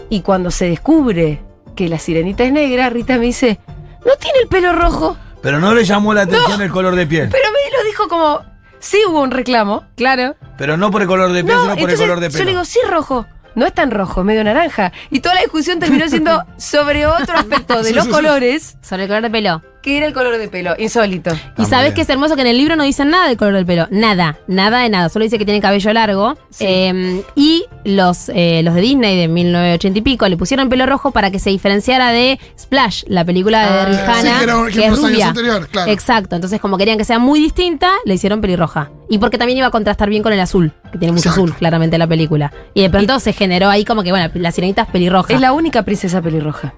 y 0.09 0.21
cuando 0.21 0.51
se 0.51 0.69
descubre 0.69 1.41
que 1.75 1.89
la 1.89 1.99
sirenita 1.99 2.43
es 2.43 2.51
negra, 2.51 2.89
Rita 2.89 3.17
me 3.17 3.25
dice, 3.25 3.59
"No 4.05 4.15
tiene 4.19 4.39
el 4.41 4.47
pelo 4.47 4.73
rojo." 4.73 5.17
Pero 5.41 5.59
no 5.59 5.73
le 5.73 5.83
llamó 5.85 6.13
la 6.13 6.21
atención 6.21 6.61
el 6.61 6.71
color 6.71 6.95
de 6.95 7.05
piel. 7.07 7.29
Pero 7.31 7.45
me 7.51 7.77
lo 7.77 7.83
dijo 7.85 8.07
como 8.07 8.41
sí 8.79 8.97
hubo 9.07 9.21
un 9.21 9.31
reclamo, 9.31 9.83
claro. 9.95 10.35
Pero 10.57 10.77
no 10.77 10.89
por 10.91 11.01
el 11.03 11.07
color 11.07 11.31
de 11.31 11.43
piel, 11.43 11.55
No, 11.55 11.63
sino 11.63 11.75
por 11.77 11.89
el 11.91 11.97
color 11.97 12.19
de 12.19 12.27
yo 12.29 12.33
pelo. 12.33 12.45
le 12.45 12.51
digo, 12.51 12.65
"Sí 12.65 12.79
rojo." 12.89 13.25
No 13.55 13.65
es 13.65 13.73
tan 13.73 13.89
rojo, 13.89 14.23
medio 14.23 14.43
naranja. 14.43 14.91
Y 15.09 15.19
toda 15.19 15.33
la 15.33 15.41
discusión 15.41 15.79
terminó 15.79 16.07
siendo 16.09 16.43
sobre 16.57 17.07
otro 17.07 17.37
aspecto 17.37 17.77
de 17.81 17.85
Sí, 17.85 17.93
los 17.95 18.03
sí, 18.05 18.09
sí. 18.11 18.15
colores, 18.15 18.77
Sobre 18.81 19.03
el 19.03 19.07
color 19.09 19.23
de 19.23 19.29
pelo. 19.31 19.63
Que 19.81 19.97
era 19.97 20.05
el 20.07 20.13
color 20.13 20.37
de 20.37 20.47
pelo. 20.49 20.73
Insólito. 20.77 21.31
Y 21.57 21.61
muy 21.61 21.69
sabes 21.69 21.85
bien. 21.87 21.93
que 21.95 22.01
es 22.01 22.09
hermoso 22.09 22.35
que 22.35 22.41
en 22.41 22.47
el 22.47 22.57
libro 22.57 22.75
no 22.75 22.83
dicen 22.83 23.09
nada 23.09 23.27
del 23.27 23.37
color 23.37 23.53
del 23.53 23.65
pelo. 23.65 23.87
Nada, 23.89 24.37
nada 24.47 24.79
de 24.79 24.89
nada. 24.89 25.07
Solo 25.09 25.23
dice 25.23 25.37
que 25.37 25.45
tiene 25.45 25.61
cabello 25.61 25.93
largo. 25.93 26.37
Eh, 26.59 27.21
y 27.35 27.65
los, 27.85 28.29
eh, 28.33 28.61
los 28.63 28.73
de 28.73 28.81
Disney 28.81 29.17
de 29.17 29.27
1980 29.27 29.99
y 29.99 30.01
pico 30.01 30.27
le 30.27 30.35
pusieron 30.35 30.67
pelo 30.69 30.85
rojo 30.85 31.11
para 31.11 31.31
que 31.31 31.39
se 31.39 31.49
diferenciara 31.51 32.11
de 32.11 32.39
Splash, 32.59 33.03
la 33.07 33.23
película 33.23 33.61
de 33.61 33.79
Ah, 33.79 33.85
Rihanna. 33.85 34.21
sí, 34.21 34.37
que 34.37 34.43
era 34.43 34.57
un- 34.57 34.67
que 34.67 34.73
que 34.73 34.79
es 34.85 34.87
unos 34.87 34.99
años 35.03 35.11
rubia. 35.13 35.27
anterior, 35.29 35.67
claro. 35.69 35.91
Exacto. 35.91 36.35
Entonces, 36.35 36.59
como 36.59 36.77
querían 36.77 36.97
que 36.97 37.05
sea 37.05 37.19
muy 37.19 37.39
distinta, 37.39 37.91
le 38.05 38.13
hicieron 38.15 38.41
pelirroja. 38.41 38.91
Y 39.09 39.19
porque 39.19 39.37
también 39.37 39.57
iba 39.59 39.67
a 39.67 39.71
contrastar 39.71 40.09
bien 40.09 40.23
con 40.23 40.33
el 40.33 40.39
azul, 40.41 40.73
que 40.91 40.97
tiene 40.97 41.13
mucho 41.13 41.29
Exacto. 41.29 41.43
azul, 41.43 41.55
claramente, 41.55 41.97
la 41.97 42.07
película. 42.07 42.51
Y 42.73 42.81
de 42.81 42.89
pronto 42.89 43.19
se 43.21 43.31
generó 43.31 43.69
ahí 43.69 43.85
como 43.85 44.03
que, 44.03 44.09
bueno, 44.11 44.29
la 44.33 44.51
sirenita 44.51 44.81
es 44.81 44.87
pelirroja. 44.89 45.33
Es 45.33 45.39
la 45.39 45.53
única 45.53 45.83
princesa 45.83 46.21
pelirroja. 46.21 46.73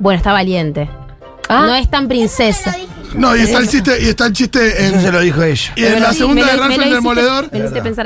Bueno, 0.00 0.16
está 0.16 0.32
valiente. 0.32 0.88
Ah. 1.52 1.66
No 1.66 1.74
es 1.74 1.90
tan 1.90 2.06
princesa. 2.06 2.76
No, 3.14 3.36
y 3.36 3.40
está 3.40 3.58
el 3.58 3.68
chiste, 3.68 4.02
y 4.02 4.08
está 4.08 4.26
el 4.26 4.32
chiste 4.32 4.86
en. 4.86 4.94
Eso 4.94 5.00
se 5.06 5.12
lo 5.12 5.20
dijo 5.20 5.42
ella. 5.42 5.72
Y 5.76 5.84
en 5.84 6.00
la 6.00 6.12
Sí, 6.12 6.18
segunda 6.18 6.46
de 6.46 6.52
lo- 6.52 6.56
me 6.56 6.58
Ralph 6.68 6.76
lo 6.76 6.82
el 6.82 6.88
hiciste- 6.88 6.94
Demoledor. 6.94 7.48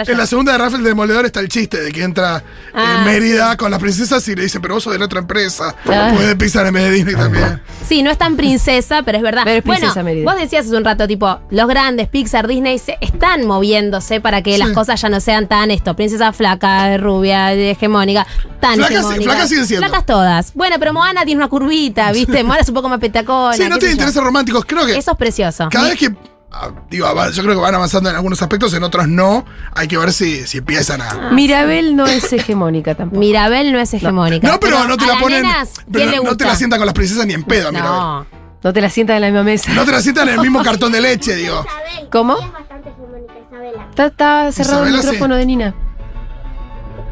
En 0.09 0.17
la 0.19 0.27
segunda 0.27 0.53
de 0.53 0.59
Ralph 0.59 0.75
el 0.75 0.85
Demoledor 0.85 1.27
está 1.27 1.41
el 1.41 1.49
chiste 1.49 1.81
de 1.81 1.93
que 1.93 2.03
entra 2.03 2.43
Ah, 2.75 3.03
eh, 3.03 3.05
Mérida 3.05 3.57
con 3.57 3.71
las 3.71 3.81
princesas 3.81 4.27
y 4.29 4.35
le 4.35 4.43
dice, 4.43 4.59
pero 4.61 4.75
vos 4.75 4.83
sos 4.83 4.93
de 4.93 4.99
la 4.99 5.05
otra 5.05 5.21
empresa. 5.21 5.75
Ah. 5.87 6.11
Puede 6.15 6.35
pisar 6.37 6.67
en 6.67 6.75
vez 6.75 6.85
de 6.85 6.91
Disney 6.91 7.15
también. 7.15 7.61
Sí, 7.87 8.03
no 8.03 8.11
es 8.11 8.19
tan 8.19 8.37
princesa, 8.37 9.03
pero 9.05 9.19
es 9.19 9.23
verdad. 9.23 9.43
Pero 9.45 9.59
es 9.59 9.63
princesa 9.63 9.93
bueno, 9.93 10.05
Mérida. 10.05 10.33
vos 10.33 10.41
decías 10.41 10.67
hace 10.67 10.77
un 10.77 10.85
rato, 10.85 11.07
tipo, 11.07 11.39
los 11.51 11.69
grandes, 11.69 12.09
Pixar, 12.09 12.49
Disney, 12.49 12.79
se 12.79 12.97
están 13.01 13.47
moviéndose 13.47 14.21
para 14.21 14.43
que 14.43 14.53
Sí. 14.55 14.59
las 14.59 14.71
cosas 14.71 15.01
ya 15.01 15.09
no 15.09 15.21
sean 15.21 15.47
tan 15.49 15.71
esto, 15.71 15.95
princesa 15.95 16.33
flaca, 16.33 16.97
rubia, 16.97 17.53
hegemónica, 17.53 18.27
tan 18.61 18.77
Flacas- 18.77 18.91
hegemónica. 18.91 19.25
flacas 19.31 19.49
siguen 19.49 19.67
siendo. 19.67 19.87
Flacas 19.87 20.07
todas. 20.07 20.53
Bueno, 20.55 20.77
pero 20.79 20.93
Moana 20.93 21.25
tiene 21.25 21.41
una 21.41 21.49
curvita, 21.49 22.11
¿viste? 22.13 22.43
Moana 22.43 22.63
es 22.63 22.69
un 22.69 22.75
poco 22.75 22.89
más 22.89 22.99
petacona. 23.01 23.55
Sí, 23.57 23.63
no 23.69 23.75
qué 23.75 23.81
tiene 23.81 23.87
yo. 23.87 23.93
intereses 23.93 24.23
románticos. 24.23 24.65
Creo 24.67 24.87
que 24.87 24.94
Eso 24.97 25.11
es 25.13 25.17
precioso. 25.17 25.69
cada 25.71 25.89
vez 25.89 25.99
que. 25.99 26.15
ah, 26.53 26.71
Digo, 26.91 27.07
yo 27.33 27.43
creo 27.43 27.55
que 27.55 27.61
van 27.61 27.75
avanzando 27.75 28.11
en 28.11 28.17
algunos 28.17 28.41
aspectos, 28.43 28.73
en 28.75 28.83
otros 28.83 29.09
no. 29.09 29.45
Hay 29.75 29.89
que 29.89 29.99
ver 29.99 30.13
si, 30.13 30.47
si 30.47 30.59
empiezan 30.59 31.01
a. 31.03 31.31
Mirabel 31.33 31.97
no 31.97 32.07
es 32.07 32.33
hegemónica 32.33 32.95
tampoco. 32.95 33.19
Mirabel 33.21 33.73
no 33.73 33.81
es 33.81 33.93
hegemónica. 33.95 34.49
No, 34.49 34.61
pero, 34.61 34.87
no 34.87 34.97
te 34.97 35.05
a 35.05 35.07
la 35.09 35.13
las 35.15 35.23
ponen. 35.23 35.43
nenas, 35.43 35.71
pero 35.75 35.87
¿quién 35.93 36.11
le 36.11 36.17
no 36.17 36.23
te 36.23 36.29
gusta? 36.31 36.47
la 36.47 36.57
sientan 36.57 36.79
con 36.79 36.87
las 36.87 36.95
princesas 36.95 37.27
ni 37.27 37.35
en 37.35 37.43
pedo, 37.45 37.71
mira. 37.73 37.85
No. 37.85 38.27
No 38.63 38.73
te 38.73 38.81
la 38.81 38.89
sientas 38.89 39.17
en 39.17 39.21
la 39.21 39.27
misma 39.29 39.43
mesa. 39.43 39.73
No 39.75 39.85
te 39.85 39.93
la 39.93 40.01
sientan 40.01 40.27
en 40.29 40.35
el 40.37 40.41
mismo 40.41 40.63
cartón 40.63 40.91
de 40.91 41.01
leche, 41.03 41.35
digo. 41.37 41.67
Isabel. 41.67 42.09
¿Cómo? 42.11 42.39
Es 42.39 42.51
bastante 42.53 42.89
hegemónica, 42.89 43.35
Isabela. 43.47 43.87
Está, 43.91 44.07
está 44.07 44.53
cerrado 44.53 44.77
Isabela, 44.85 44.97
el 44.97 45.03
sí. 45.03 45.07
micrófono 45.11 45.37
de 45.37 45.47
Nina. 45.47 45.75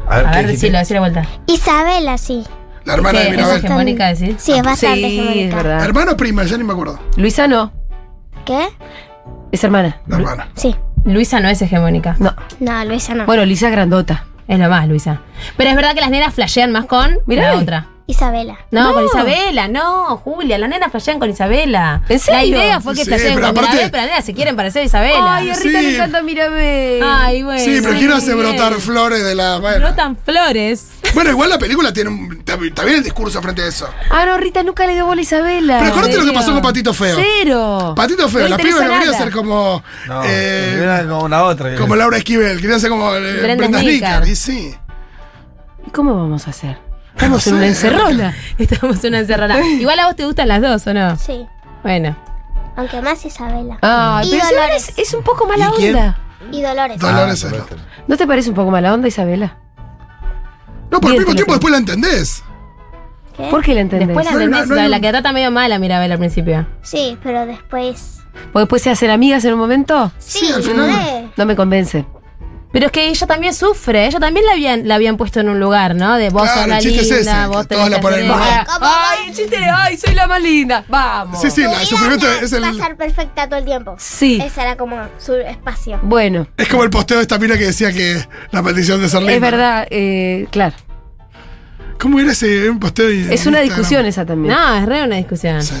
A 0.09 0.17
ver, 0.17 0.25
A 0.25 0.31
¿qué 0.31 0.37
ver, 0.37 0.45
dijiste? 0.47 0.65
decilo, 0.67 0.79
decilo 0.79 1.03
de 1.03 1.11
vuelta. 1.11 1.29
Isabela, 1.45 2.17
sí. 2.17 2.43
La 2.85 2.95
hermana 2.95 3.19
de 3.19 3.25
¿Qué? 3.25 3.31
¿Es 3.31 3.37
Mirabel. 3.37 3.57
hegemónica 3.65 4.07
decir? 4.07 4.35
Sí, 4.39 4.51
es 4.53 4.63
bastante 4.63 4.97
Sí, 4.99 5.05
hegemónica. 5.19 5.41
es 5.57 5.63
verdad. 5.63 5.83
¿Hermano 5.85 6.11
o 6.11 6.17
prima? 6.17 6.43
Ya 6.43 6.57
ni 6.57 6.63
me 6.63 6.73
acuerdo. 6.73 6.99
Luisa 7.15 7.47
no, 7.47 7.71
¿Qué? 8.45 8.67
es 9.51 9.63
hermana. 9.63 10.01
La 10.07 10.17
hermana. 10.17 10.49
Sí. 10.55 10.75
Luisa 11.05 11.39
no 11.39 11.49
es 11.49 11.61
hegemónica. 11.61 12.15
No. 12.19 12.33
No, 12.59 12.85
Luisa 12.85 13.13
no. 13.13 13.25
Bueno, 13.25 13.45
Luisa 13.45 13.67
es 13.67 13.71
grandota. 13.73 14.25
Es 14.47 14.59
lo 14.59 14.69
más, 14.69 14.87
Luisa. 14.87 15.21
Pero 15.57 15.69
es 15.69 15.75
verdad 15.75 15.93
que 15.93 16.01
las 16.01 16.09
nenas 16.09 16.33
flashean 16.33 16.71
más 16.71 16.85
con 16.85 17.17
Mirá. 17.25 17.53
la 17.53 17.59
otra. 17.61 17.87
Isabela. 18.05 18.57
No, 18.71 18.89
No. 18.89 18.93
con 18.95 19.05
Isabela, 19.05 19.69
no, 19.69 20.17
Julia, 20.17 20.57
las 20.57 20.69
nenas 20.69 20.91
flashean 20.91 21.19
con 21.19 21.29
Isabela. 21.29 22.01
¿En 22.09 22.19
serio? 22.19 22.57
La 22.57 22.63
idea 22.65 22.81
fue 22.81 22.93
que 22.95 23.03
Sí, 23.03 23.05
flashean 23.05 23.35
pero 23.35 23.47
con 23.47 23.57
aparte- 23.57 23.69
Mirabel, 23.71 23.91
pero 23.91 24.01
las 24.03 24.11
nenas 24.11 24.25
se 24.25 24.33
quieren 24.33 24.55
parecer 24.57 24.81
a 24.81 24.85
Isabela. 24.85 25.35
Ay, 25.37 25.49
a 25.49 25.53
Rita 25.55 25.79
Sí. 25.79 25.85
le 25.85 25.95
encanta 25.95 26.21
Mirabel. 26.21 27.01
Ay, 27.05 27.43
bueno. 27.43 27.59
Sí, 27.63 27.79
pero 27.81 27.97
¿quién 27.97 28.11
hace 28.11 28.33
brotar 28.35 28.73
flores 28.73 29.23
de 29.23 29.35
la. 29.35 29.59
Bueno. 29.59 29.79
Brotan 29.87 30.17
flores. 30.17 30.89
Bueno, 31.13 31.29
igual 31.29 31.49
la 31.49 31.57
película 31.59 31.91
tiene 31.93 32.09
un. 32.09 32.43
Bien 32.83 32.95
el 32.97 33.03
discurso 33.03 33.41
frente 33.41 33.61
a 33.61 33.67
eso. 33.67 33.87
Ah, 34.09 34.25
no, 34.25 34.37
Rita 34.37 34.63
nunca 34.63 34.85
le 34.85 34.93
dio 34.93 35.05
bola 35.05 35.19
a 35.19 35.23
Isabela. 35.23 35.77
Pero 35.79 35.91
acuérdate 35.91 36.17
lo 36.17 36.25
que 36.25 36.31
pasó 36.33 36.51
con 36.53 36.61
Patito 36.61 36.93
Feo. 36.93 37.17
Cero. 37.19 37.93
Patito 37.95 38.27
Feo, 38.29 38.43
No 38.43 38.49
no 38.49 38.57
querían 38.57 38.87
nada. 38.87 39.17
ser 39.17 39.31
como. 39.31 39.83
No, 40.07 40.21
eh, 40.25 41.05
como 41.07 41.23
una 41.23 41.43
otra. 41.43 41.75
como 41.75 41.95
Laura 41.95 42.17
Esquivel, 42.17 42.59
querían 42.61 42.79
ser 42.79 42.89
como 42.89 43.13
eh, 43.15 43.41
Brenda 43.55 43.79
Snicker. 43.79 44.27
Y 44.27 44.35
sí. 44.35 44.75
¿Y 45.85 45.89
cómo 45.91 46.15
vamos 46.15 46.47
a 46.47 46.49
hacer? 46.51 46.77
Estamos 47.15 47.45
No 47.45 47.51
en 47.53 47.57
una 47.57 47.67
encerrona. 47.67 48.35
Estamos 48.57 49.03
en 49.03 49.09
una 49.09 49.19
encerrona. 49.19 49.59
Igual 49.65 49.99
a 49.99 50.07
vos 50.07 50.15
te 50.15 50.25
gustan 50.25 50.47
las 50.47 50.61
dos, 50.61 50.85
¿o 50.87 50.93
no? 50.93 51.15
Sí. 51.17 51.45
Bueno. 51.83 52.15
Aunque 52.75 53.01
más 53.01 53.23
Isabela. 53.23 53.77
Ay, 53.81 54.27
Y 54.27 54.31
pero 54.31 54.43
Isabela 54.43 54.61
Dolores. 54.63 54.89
es, 54.89 54.97
es 54.97 55.13
un 55.13 55.23
poco 55.23 55.45
mala 55.47 55.69
¿Y 55.73 55.77
quién? 55.77 55.95
onda. 55.95 56.19
Y 56.51 56.61
Dolores. 56.61 56.99
Dolores 56.99 57.43
Ah, 57.43 57.47
es 57.47 57.53
la-. 57.53 57.65
¿No 58.07 58.17
te 58.17 58.25
parece 58.27 58.49
un 58.49 58.55
poco 58.55 58.71
mala 58.71 58.93
onda, 58.93 59.07
Isabela? 59.07 59.57
No, 60.93 61.01
por 61.01 61.09
el 61.09 61.13
Bien, 61.17 61.23
mismo 61.23 61.35
tiempo 61.35 61.53
después 61.53 61.71
la 61.71 61.77
entendés. 61.79 62.43
¿Qué? 63.35 63.43
¿Por 63.49 63.63
qué 63.63 63.73
la 63.73 63.81
entendés? 63.81 64.07
Después 64.09 64.25
la 64.25 64.31
No, 64.33 64.39
entendés, 64.41 64.67
no, 64.69 64.75
la, 64.75 64.83
no. 64.83 64.89
la 64.89 64.99
que 65.01 65.09
trata 65.09 65.33
medio 65.33 65.49
mala 65.51 65.79
Mirabel 65.79 66.11
al 66.11 66.19
principio. 66.19 66.67
Sí, 66.83 67.17
pero 67.23 67.45
después. 67.45 68.19
¿O 68.53 68.59
después 68.59 68.81
se 68.81 68.89
hacen 68.91 69.09
amigas 69.09 69.43
en 69.45 69.53
un 69.53 69.59
momento? 69.59 70.11
Sí, 70.19 70.51
al 70.51 70.61
final. 70.63 70.87
re. 70.89 71.29
No 71.35 71.45
me 71.45 71.55
convence. 71.55 72.05
Pero 72.73 72.87
es 72.87 72.91
que 72.91 73.07
ella 73.07 73.27
también 73.27 73.53
sufre, 73.53 74.07
ella 74.07 74.19
también 74.19 74.45
la 74.47 74.53
habían, 74.53 74.87
la 74.87 74.95
habían 74.95 75.15
puesto 75.15 75.39
en 75.39 75.47
un 75.47 75.59
lugar, 75.59 75.93
¿no? 75.95 76.17
De 76.17 76.29
vos 76.31 76.41
Claro, 76.41 76.59
sos 76.61 76.67
la 76.69 76.77
el 76.79 76.83
chiste 76.83 77.01
es 77.01 77.09
linda, 77.17 77.43
ese, 77.43 77.75
vos 77.77 77.89
la 77.89 78.01
ponen. 78.01 78.27
¿Cómo 78.27 78.39
Ay, 78.81 79.29
el 79.29 79.35
chiste 79.35 79.59
de, 79.59 79.65
ay, 79.69 79.95
soy 79.95 80.15
la 80.15 80.25
más 80.27 80.41
linda. 80.41 80.83
Vamos. 80.87 81.39
Sí, 81.39 81.51
sí, 81.51 81.61
la- 81.61 81.79
el 81.79 81.87
sufrimiento 81.87 82.27
es 82.41 82.51
el. 82.51 82.61
pasar 82.63 82.97
perfecta 82.97 83.47
todo 83.47 83.59
el 83.59 83.65
tiempo. 83.65 83.95
Sí. 83.99 84.41
Ese 84.43 84.61
era 84.61 84.75
como 84.75 84.97
su 85.19 85.35
espacio. 85.35 85.99
Bueno, 86.01 86.47
Es 86.57 86.67
como 86.67 86.83
el 86.83 86.89
posteo 86.89 87.17
de 87.17 87.21
esta 87.21 87.37
mina 87.37 87.57
que 87.59 87.65
decía 87.67 87.93
que 87.93 88.25
la 88.51 88.63
maldición 88.63 88.99
de 89.01 89.07
ser 89.07 89.19
linda. 89.21 89.35
es 89.35 89.41
verdad, 89.41 89.87
eh, 89.91 90.47
claro. 90.49 90.75
¿Cómo 91.99 92.19
era 92.19 92.31
ese 92.31 92.73
posteo? 92.81 93.07
Es 93.07 93.15
una 93.45 93.59
Instagram? 93.61 93.63
discusión 93.67 94.05
esa 94.07 94.25
también. 94.25 94.51
No, 94.53 94.75
es 94.77 94.85
re 94.87 95.03
una 95.03 95.15
discusión. 95.17 95.61
Sí. 95.61 95.75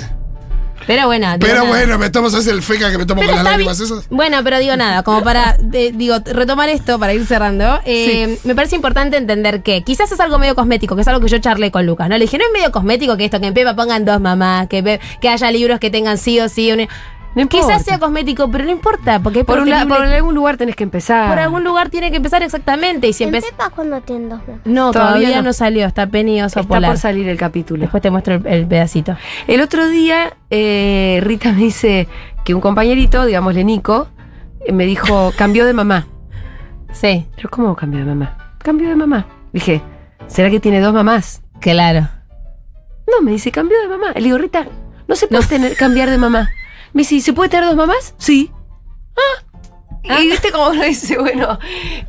Pero 0.87 1.05
bueno, 1.05 1.27
Pero 1.39 1.55
nada. 1.55 1.67
bueno, 1.67 1.97
me 1.97 2.09
tomo 2.09 2.29
¿sabes 2.29 2.47
el 2.47 2.61
feca 2.61 2.91
que 2.91 2.97
me 2.97 3.05
tomo 3.05 3.21
Pero 3.21 3.33
con 3.33 3.43
las 3.43 3.51
lágrimas 3.51 3.79
esas. 3.79 4.07
Bueno, 4.09 4.39
pero 4.43 4.59
digo 4.59 4.75
nada, 4.75 5.03
como 5.03 5.23
para 5.23 5.55
de- 5.59 5.91
digo 5.93 6.17
retomar 6.25 6.69
esto 6.69 6.99
para 6.99 7.13
ir 7.13 7.25
cerrando, 7.25 7.79
eh, 7.85 8.37
me 8.43 8.55
parece 8.55 8.75
importante 8.75 9.17
entender 9.17 9.63
que 9.63 9.83
quizás 9.83 10.11
es 10.11 10.19
algo 10.19 10.39
medio 10.39 10.55
cosmético, 10.55 10.95
que 10.95 11.01
es 11.03 11.07
algo 11.07 11.21
que 11.21 11.29
yo 11.29 11.37
charlé 11.39 11.71
con 11.71 11.85
Lucas, 11.85 12.09
¿no? 12.09 12.17
Le 12.17 12.25
dije, 12.25 12.37
no 12.37 12.43
es 12.45 12.51
medio 12.53 12.71
cosmético 12.71 13.15
que 13.17 13.25
esto, 13.25 13.39
que 13.39 13.47
en 13.47 13.53
Pepa 13.53 13.75
pongan 13.75 14.05
dos 14.05 14.19
mamás, 14.19 14.67
que, 14.67 14.99
que 15.21 15.29
haya 15.29 15.51
libros 15.51 15.79
que 15.79 15.89
tengan 15.89 16.17
sí 16.17 16.39
o 16.39 16.49
sí. 16.49 16.71
un- 16.71 16.87
No 17.35 17.41
importa. 17.41 17.67
Quizás 17.67 17.83
sea 17.83 17.97
cosmético, 17.99 18.49
pero 18.51 18.63
no 18.65 18.69
importa, 18.71 19.19
porque 19.19 19.39
es 19.39 19.45
Por, 19.45 19.59
un 19.59 19.69
la- 19.69 19.85
por 19.87 20.01
algún 20.01 20.35
lugar 20.35 20.57
tenés 20.57 20.75
que 20.75 20.83
empezar. 20.83 21.29
por 21.29 21.39
algún 21.39 21.63
lugar 21.63 21.89
tiene 21.89 22.11
que 22.11 22.17
empezar 22.17 22.43
exactamente. 22.43 23.07
Y 23.07 23.13
si 23.13 23.23
¿En 23.23 23.29
empieza. 23.29 23.47
Pepa 23.55 23.69
cuando 23.71 24.01
tienen 24.01 24.29
dos 24.29 24.39
mamás? 24.47 24.61
No, 24.65 24.91
Todavía 24.91 25.13
todavía, 25.19 25.37
no. 25.37 25.43
no. 25.47 25.53
salió, 25.53 25.85
está 25.87 26.05
Penny 26.07 26.41
Oso 26.43 26.59
Está 26.59 26.67
Polar. 26.75 26.91
por 26.91 26.97
salir 26.99 27.27
el 27.27 27.37
capítulo. 27.37 27.81
Después 27.81 28.01
te 28.03 28.11
muestro 28.11 28.35
el, 28.35 28.45
el 28.45 28.67
pedacito. 28.67 29.17
El 29.47 29.61
otro 29.61 29.87
día, 29.87 30.33
eh, 30.51 31.19
Rita 31.23 31.51
me 31.53 31.61
dice 31.61 32.07
que 32.45 32.53
un 32.53 32.61
compañerito, 32.61 33.25
digámosle 33.25 33.63
Nico, 33.63 34.07
eh, 34.65 34.71
me 34.71 34.85
dijo, 34.85 35.31
cambió 35.37 35.65
de 35.65 35.73
mamá. 35.73 36.07
Sí, 36.91 37.25
Pero 37.35 37.49
¿cómo 37.49 37.75
cambió 37.75 37.99
de 38.01 38.05
mamá? 38.05 38.37
Cambió 38.59 38.87
de 38.89 38.95
mamá. 38.95 39.25
Dije, 39.51 39.81
¿será 40.27 40.49
que 40.51 40.59
tiene 40.59 40.79
dos 40.81 40.93
mamás? 40.93 41.41
claro. 41.59 42.07
No, 43.05 43.21
me 43.21 43.31
dice, 43.31 43.51
cambió 43.51 43.79
de 43.81 43.87
mamá. 43.89 44.11
Le 44.15 44.21
digo, 44.21 44.37
Rita, 44.37 44.65
no 45.07 45.15
se 45.15 45.27
puede 45.27 45.45
tener, 45.45 45.75
cambiar 45.75 46.09
de 46.09 46.17
mamá. 46.17 46.49
Me 46.93 47.01
dice, 47.01 47.19
¿se 47.21 47.33
puede 47.33 47.49
tener 47.49 47.65
dos 47.65 47.75
mamás? 47.75 48.13
Sí. 48.17 48.51
Ah. 49.15 50.19
Y 50.21 50.27
viste 50.27 50.51
cómo 50.51 50.69
uno 50.69 50.83
dice, 50.83 51.17
bueno, 51.17 51.57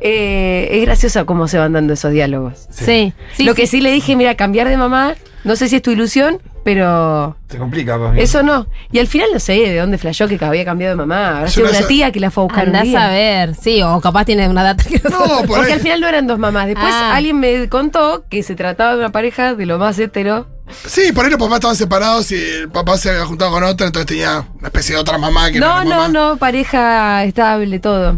eh, 0.01 0.67
es 0.71 0.81
gracioso 0.85 1.25
cómo 1.25 1.47
se 1.47 1.57
van 1.57 1.73
dando 1.73 1.93
esos 1.93 2.11
diálogos. 2.11 2.67
Sí. 2.69 3.13
sí, 3.33 3.43
Lo 3.45 3.53
sí. 3.53 3.61
que 3.61 3.67
sí 3.67 3.79
le 3.81 3.91
dije, 3.91 4.15
mira, 4.17 4.35
cambiar 4.35 4.67
de 4.67 4.75
mamá, 4.75 5.15
no 5.45 5.55
sé 5.55 5.69
si 5.69 5.77
es 5.77 5.81
tu 5.81 5.91
ilusión, 5.91 6.41
pero 6.65 7.37
Se 7.47 7.57
complica 7.57 7.97
más 7.97 8.11
bien. 8.11 8.23
eso 8.23 8.43
no. 8.43 8.67
Y 8.91 8.99
al 8.99 9.07
final 9.07 9.29
no 9.31 9.39
sé 9.39 9.53
de 9.53 9.77
dónde 9.77 9.97
flashó 9.97 10.27
que 10.27 10.37
había 10.43 10.65
cambiado 10.65 10.91
de 10.93 10.97
mamá. 10.97 11.37
Habrá 11.37 11.47
sido 11.49 11.69
una 11.69 11.87
tía 11.87 12.11
que 12.11 12.19
la 12.19 12.31
fue 12.31 12.43
a 12.43 12.47
buscar 12.47 12.63
un 12.67 12.75
Andás 12.75 12.83
día. 12.83 13.05
a 13.05 13.09
ver, 13.11 13.55
sí, 13.55 13.81
o 13.81 14.01
capaz 14.01 14.25
tiene 14.25 14.49
una 14.49 14.63
data 14.63 14.83
que 14.83 14.99
no 14.99 15.09
No, 15.11 15.25
por 15.43 15.47
Porque 15.47 15.65
ahí. 15.67 15.71
al 15.71 15.79
final 15.79 16.01
no 16.01 16.07
eran 16.09 16.27
dos 16.27 16.37
mamás. 16.37 16.67
Después 16.67 16.91
Ah. 16.93 17.15
alguien 17.15 17.39
me 17.39 17.69
contó 17.69 18.25
que 18.29 18.43
se 18.43 18.55
trataba 18.55 18.91
de 18.93 18.97
una 18.99 19.11
pareja 19.13 19.55
de 19.55 19.65
lo 19.65 19.77
más 19.79 19.97
hetero. 19.99 20.47
Sí, 20.87 21.11
por 21.13 21.25
ahí 21.25 21.31
los 21.31 21.39
papás 21.39 21.55
estaban 21.57 21.75
separados 21.75 22.31
y 22.31 22.35
el 22.35 22.69
papá 22.69 22.97
se 22.97 23.09
había 23.11 23.25
juntado 23.25 23.51
con 23.51 23.63
otra, 23.63 23.87
entonces 23.87 24.07
tenía 24.07 24.47
una 24.57 24.67
especie 24.67 24.95
de 24.95 25.01
otra 25.01 25.17
mamá 25.17 25.51
que 25.51 25.59
no, 25.59 25.67
No, 25.67 25.83
no, 25.83 25.89
mamá. 25.89 26.07
no, 26.07 26.37
pareja 26.37 27.23
estable, 27.23 27.79
todo. 27.79 28.17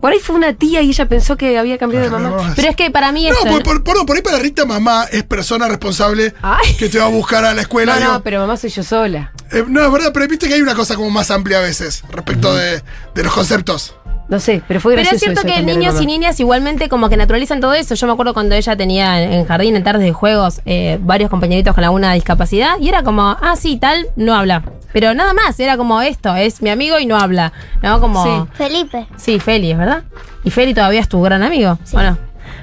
Por 0.00 0.12
ahí 0.12 0.18
fue 0.20 0.36
una 0.36 0.52
tía 0.52 0.82
y 0.82 0.90
ella 0.90 1.08
pensó 1.08 1.36
que 1.36 1.58
había 1.58 1.78
cambiado 1.78 2.04
de 2.04 2.10
mamá. 2.10 2.28
No, 2.28 2.52
Pero 2.54 2.68
es 2.68 2.76
que 2.76 2.90
para 2.90 3.12
mí 3.12 3.24
No, 3.28 3.30
esto. 3.34 3.48
por, 3.48 3.62
por- 3.62 3.82
por- 3.82 4.06
por 4.06 4.16
ahí 4.16 4.22
para 4.22 4.38
Rita 4.38 4.64
mamá 4.66 5.06
es 5.10 5.22
persona 5.24 5.66
responsable 5.68 6.34
Ay. 6.42 6.74
que 6.76 6.88
te 6.88 6.98
va 6.98 7.06
a 7.06 7.08
buscar 7.08 7.44
a 7.44 7.54
la 7.54 7.62
escuela. 7.62 7.94
No, 7.94 8.00
digo. 8.00 8.12
no, 8.12 8.22
pero 8.22 8.40
mamá 8.40 8.56
soy 8.56 8.70
yo 8.70 8.82
sola. 8.82 9.32
Eh, 9.52 9.64
no, 9.66 9.84
es 9.84 9.90
verdad, 9.90 10.10
pero 10.12 10.28
viste 10.28 10.48
que 10.48 10.54
hay 10.54 10.60
una 10.62 10.74
cosa 10.74 10.96
como 10.96 11.10
más 11.10 11.30
amplia 11.30 11.58
a 11.58 11.62
veces 11.62 12.02
respecto 12.10 12.54
de, 12.54 12.82
de 13.14 13.22
los 13.24 13.32
conceptos. 13.32 13.94
No 14.28 14.40
sé, 14.40 14.60
pero 14.66 14.80
fue 14.80 14.94
Pero 14.94 15.02
gracioso 15.02 15.16
es 15.16 15.20
cierto 15.38 15.46
eso 15.46 15.56
que 15.56 15.62
niños 15.62 16.00
y 16.00 16.06
niñas 16.06 16.40
igualmente 16.40 16.88
como 16.88 17.08
que 17.08 17.16
naturalizan 17.16 17.60
todo 17.60 17.74
eso. 17.74 17.94
Yo 17.94 18.06
me 18.06 18.12
acuerdo 18.12 18.34
cuando 18.34 18.54
ella 18.54 18.76
tenía 18.76 19.22
en 19.22 19.32
en 19.32 19.44
jardín, 19.44 19.76
en 19.76 19.84
tardes 19.84 20.02
de 20.02 20.12
juegos, 20.12 20.60
eh, 20.66 20.98
varios 21.00 21.30
compañeritos 21.30 21.74
con 21.74 21.84
alguna 21.84 22.12
discapacidad 22.14 22.78
y 22.80 22.88
era 22.88 23.02
como, 23.02 23.36
ah, 23.40 23.54
sí, 23.56 23.76
tal, 23.76 24.08
no 24.16 24.34
habla. 24.34 24.64
Pero 24.92 25.14
nada 25.14 25.34
más, 25.34 25.60
era 25.60 25.76
como 25.76 26.00
esto, 26.02 26.34
es 26.34 26.62
mi 26.62 26.70
amigo 26.70 26.98
y 26.98 27.06
no 27.06 27.16
habla. 27.16 27.52
¿No? 27.82 28.00
Como. 28.00 28.46
Felipe. 28.54 29.06
Sí, 29.16 29.38
Feli, 29.38 29.70
¿es 29.70 29.78
verdad? 29.78 30.04
Y 30.42 30.50
Feli 30.50 30.74
todavía 30.74 31.00
es 31.00 31.08
tu 31.08 31.20
gran 31.22 31.42
amigo. 31.42 31.78
Sí. 31.84 31.92
Bueno. 31.92 32.18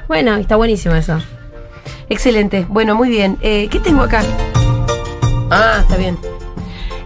Bueno, 0.07 0.35
está 0.35 0.55
buenísimo 0.55 0.95
eso. 0.95 1.19
Excelente. 2.09 2.65
Bueno, 2.67 2.95
muy 2.95 3.09
bien. 3.09 3.37
Eh, 3.41 3.67
¿Qué 3.69 3.79
tengo 3.79 4.01
acá? 4.01 4.23
Ah, 5.49 5.77
está 5.81 5.95
bien. 5.95 6.17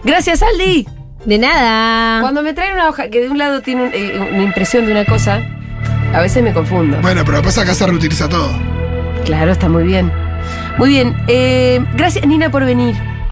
Gracias, 0.02 0.42
Aldi. 0.42 0.86
De 1.28 1.36
nada. 1.38 2.22
Cuando 2.22 2.42
me 2.42 2.54
traen 2.54 2.72
una 2.72 2.88
hoja 2.88 3.08
que 3.10 3.20
de 3.20 3.28
un 3.28 3.36
lado 3.36 3.60
tiene 3.60 3.82
un- 3.82 3.90
eh, 3.92 4.18
una 4.32 4.42
impresión 4.42 4.86
de 4.86 4.92
una 4.92 5.04
cosa, 5.04 5.42
a 6.14 6.20
veces 6.22 6.42
me 6.42 6.54
confundo. 6.54 6.96
Bueno, 7.02 7.20
pero 7.22 7.36
después 7.36 7.58
acá 7.58 7.74
se 7.74 7.86
reutiliza 7.86 8.30
todo. 8.30 8.50
Claro, 9.26 9.52
está 9.52 9.68
muy 9.68 9.84
bien. 9.84 10.10
Muy 10.78 10.88
bien. 10.88 11.14
eh, 11.28 11.84
gracias, 11.94 12.26
Nina, 12.26 12.50
por 12.50 12.64
venir. 12.64 12.94